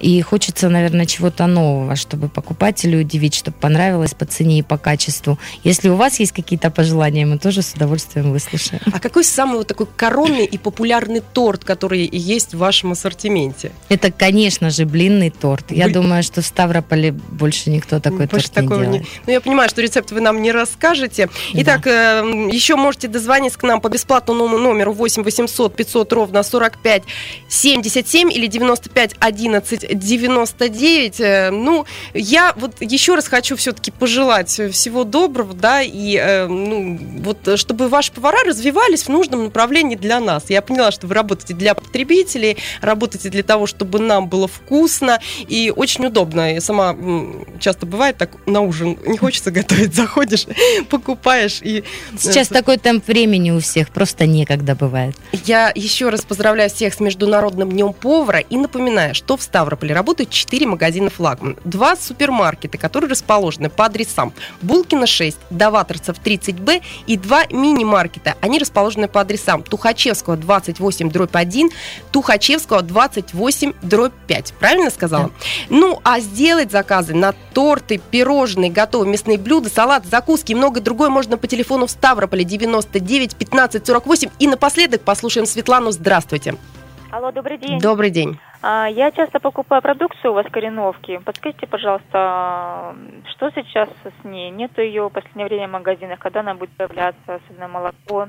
И 0.00 0.20
хочется, 0.22 0.68
наверное, 0.68 1.06
чего-то 1.06 1.46
нового, 1.46 1.96
чтобы 1.96 2.28
покупателю 2.28 3.00
удивить, 3.00 3.34
чтобы 3.34 3.56
понравилось 3.58 4.14
по 4.14 4.24
цене 4.24 4.58
и 4.58 4.62
по 4.62 4.78
качеству. 4.78 5.38
Если 5.62 5.88
у 5.88 5.96
вас 5.96 6.20
есть 6.20 6.32
какие-то 6.32 6.70
пожелания, 6.70 7.26
мы 7.26 7.38
тоже 7.38 7.62
с 7.62 7.74
удовольствием 7.74 8.32
выслушаем. 8.32 8.82
А 8.92 9.00
какой 9.00 9.24
самый 9.24 9.58
вот 9.58 9.66
такой 9.66 9.86
коронный 9.96 10.44
и 10.44 10.58
популярный 10.58 11.20
торт, 11.20 11.64
который 11.64 12.08
есть 12.10 12.54
в 12.54 12.58
вашем 12.58 12.92
ассортименте? 12.92 13.72
Это, 13.88 14.10
конечно 14.10 14.70
же, 14.70 14.84
блинный 14.84 15.30
торт. 15.30 15.70
Я 15.70 15.84
Блин. 15.84 16.02
думаю, 16.02 16.22
что 16.22 16.42
в 16.42 16.46
Ставрополе 16.46 17.12
больше 17.12 17.70
никто 17.70 18.00
такой 18.00 18.26
больше 18.26 18.50
торт 18.50 18.62
не 18.62 18.68
делает. 18.68 18.90
Не... 18.90 19.06
Ну, 19.26 19.32
я 19.32 19.40
понимаю, 19.40 19.68
что 19.68 19.82
рецепт 19.82 20.10
вы 20.10 20.20
нам 20.20 20.42
не 20.42 20.52
расскажете. 20.52 21.28
Итак, 21.52 21.86
э, 21.86 22.48
еще 22.50 22.76
можете 22.76 23.08
дозвониться 23.08 23.58
к 23.58 23.62
нам 23.62 23.80
по 23.80 23.88
бесплатному 23.88 24.48
номеру 24.58 24.92
8 24.92 25.22
800 25.22 25.76
500 25.76 26.12
ровно 26.12 26.42
45 26.42 27.02
77 27.48 28.32
или 28.32 28.46
95 28.46 29.16
11 29.18 29.83
99. 29.92 31.20
Э, 31.20 31.50
ну, 31.50 31.84
я 32.12 32.52
вот 32.56 32.80
еще 32.80 33.14
раз 33.14 33.28
хочу 33.28 33.56
все-таки 33.56 33.90
пожелать 33.90 34.48
всего 34.48 35.04
доброго, 35.04 35.54
да, 35.54 35.82
и 35.82 36.16
э, 36.16 36.46
ну, 36.46 36.98
вот 37.18 37.58
чтобы 37.58 37.88
ваши 37.88 38.12
повара 38.12 38.44
развивались 38.44 39.04
в 39.04 39.08
нужном 39.08 39.44
направлении 39.44 39.96
для 39.96 40.20
нас. 40.20 40.44
Я 40.48 40.62
поняла, 40.62 40.90
что 40.90 41.06
вы 41.06 41.14
работаете 41.14 41.54
для 41.54 41.74
потребителей, 41.74 42.56
работаете 42.80 43.30
для 43.30 43.42
того, 43.42 43.66
чтобы 43.66 43.98
нам 43.98 44.28
было 44.28 44.48
вкусно 44.48 45.20
и 45.48 45.72
очень 45.74 46.06
удобно. 46.06 46.54
Я 46.54 46.60
сама 46.60 46.96
часто 47.60 47.86
бывает 47.86 48.16
так 48.16 48.30
на 48.46 48.60
ужин 48.60 48.98
не 49.06 49.18
хочется 49.18 49.50
готовить, 49.50 49.94
заходишь, 49.94 50.46
покупаешь 50.90 51.60
и... 51.62 51.84
Сейчас 52.18 52.50
э, 52.50 52.54
такой 52.54 52.78
темп 52.78 53.06
времени 53.06 53.50
у 53.50 53.60
всех, 53.60 53.90
просто 53.90 54.26
некогда 54.26 54.74
бывает. 54.74 55.16
Я 55.32 55.72
еще 55.74 56.08
раз 56.08 56.22
поздравляю 56.22 56.70
всех 56.70 56.94
с 56.94 57.00
Международным 57.00 57.70
днем 57.70 57.92
повара 57.92 58.38
и 58.38 58.56
напоминаю, 58.56 59.14
что 59.14 59.36
в 59.36 59.42
Ставрополе 59.42 59.73
Ставрополе 59.74 59.94
работают 59.94 60.30
4 60.30 60.66
магазина 60.68 61.10
«Флагман». 61.10 61.56
Два 61.64 61.96
супермаркета, 61.96 62.78
которые 62.78 63.10
расположены 63.10 63.68
по 63.70 63.86
адресам 63.86 64.32
Булкина 64.62 65.06
6, 65.06 65.36
Даваторцев 65.50 66.16
30Б 66.24 66.80
и 67.08 67.16
два 67.16 67.46
мини-маркета. 67.50 68.36
Они 68.40 68.60
расположены 68.60 69.08
по 69.08 69.20
адресам 69.20 69.64
Тухачевского 69.64 70.36
28 70.36 71.10
дробь 71.10 71.34
1, 71.34 71.70
Тухачевского 72.12 72.82
28 72.82 73.72
дробь 73.82 74.12
5. 74.28 74.54
Правильно 74.60 74.90
сказала? 74.90 75.24
Да. 75.24 75.30
Ну, 75.70 76.00
а 76.04 76.20
сделать 76.20 76.70
заказы 76.70 77.12
на 77.14 77.34
торты, 77.52 78.00
пирожные, 78.10 78.70
готовые 78.70 79.10
мясные 79.10 79.38
блюда, 79.38 79.70
салат, 79.70 80.06
закуски 80.06 80.52
и 80.52 80.54
многое 80.54 80.84
другое 80.84 81.08
можно 81.08 81.36
по 81.36 81.48
телефону 81.48 81.86
в 81.86 81.90
Ставрополе 81.90 82.44
99 82.44 83.34
15 83.34 83.84
48. 83.84 84.30
И 84.38 84.46
напоследок 84.46 85.00
послушаем 85.00 85.46
Светлану. 85.46 85.90
Здравствуйте. 85.90 86.54
Алло, 87.10 87.30
добрый 87.32 87.58
день. 87.58 87.80
Добрый 87.80 88.10
день. 88.10 88.38
А, 88.62 88.86
я 88.88 89.10
часто 89.12 89.38
покупаю 89.38 89.82
продукцию 89.82 90.32
у 90.32 90.34
вас 90.34 90.46
Кореновки. 90.50 91.18
Подскажите, 91.24 91.66
пожалуйста, 91.66 92.96
что 93.30 93.50
сейчас 93.50 93.88
с 94.04 94.24
ней? 94.24 94.50
Нету 94.50 94.80
ее 94.80 95.08
в 95.08 95.12
последнее 95.12 95.46
время 95.46 95.68
в 95.68 95.72
магазинах, 95.72 96.18
когда 96.18 96.40
она 96.40 96.54
будет 96.54 96.70
появляться, 96.76 97.34
особенно 97.34 97.68
молоко? 97.68 98.28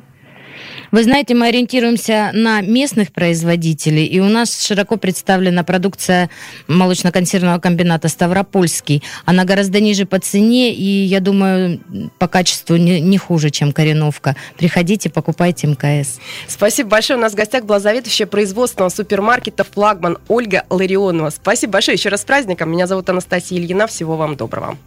Вы 0.91 1.03
знаете, 1.03 1.35
мы 1.35 1.47
ориентируемся 1.47 2.31
на 2.33 2.61
местных 2.61 3.11
производителей, 3.11 4.05
и 4.05 4.19
у 4.19 4.25
нас 4.25 4.65
широко 4.65 4.97
представлена 4.97 5.63
продукция 5.63 6.29
молочно-консервного 6.67 7.59
комбината 7.59 8.07
«Ставропольский». 8.07 9.03
Она 9.25 9.45
гораздо 9.45 9.79
ниже 9.79 10.05
по 10.05 10.19
цене, 10.19 10.73
и, 10.73 11.03
я 11.03 11.19
думаю, 11.19 11.79
по 12.19 12.27
качеству 12.27 12.75
не, 12.75 12.99
не 13.01 13.17
хуже, 13.17 13.49
чем 13.49 13.71
«Кореновка». 13.71 14.35
Приходите, 14.57 15.09
покупайте 15.09 15.67
МКС. 15.67 16.19
Спасибо 16.47 16.89
большое. 16.89 17.17
У 17.17 17.21
нас 17.21 17.33
в 17.33 17.35
гостях 17.35 17.65
была 17.65 17.79
заведующая 17.79 18.27
производственного 18.27 18.89
супермаркета 18.89 19.63
«Флагман» 19.63 20.17
Ольга 20.27 20.63
Ларионова. 20.69 21.29
Спасибо 21.29 21.73
большое. 21.73 21.97
Еще 21.97 22.09
раз 22.09 22.21
с 22.21 22.25
праздником. 22.25 22.71
Меня 22.71 22.87
зовут 22.87 23.09
Анастасия 23.09 23.59
Ильина. 23.59 23.87
Всего 23.87 24.15
вам 24.15 24.35
доброго. 24.35 24.77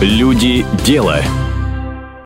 Люди 0.00 0.64
дела. 0.86 1.20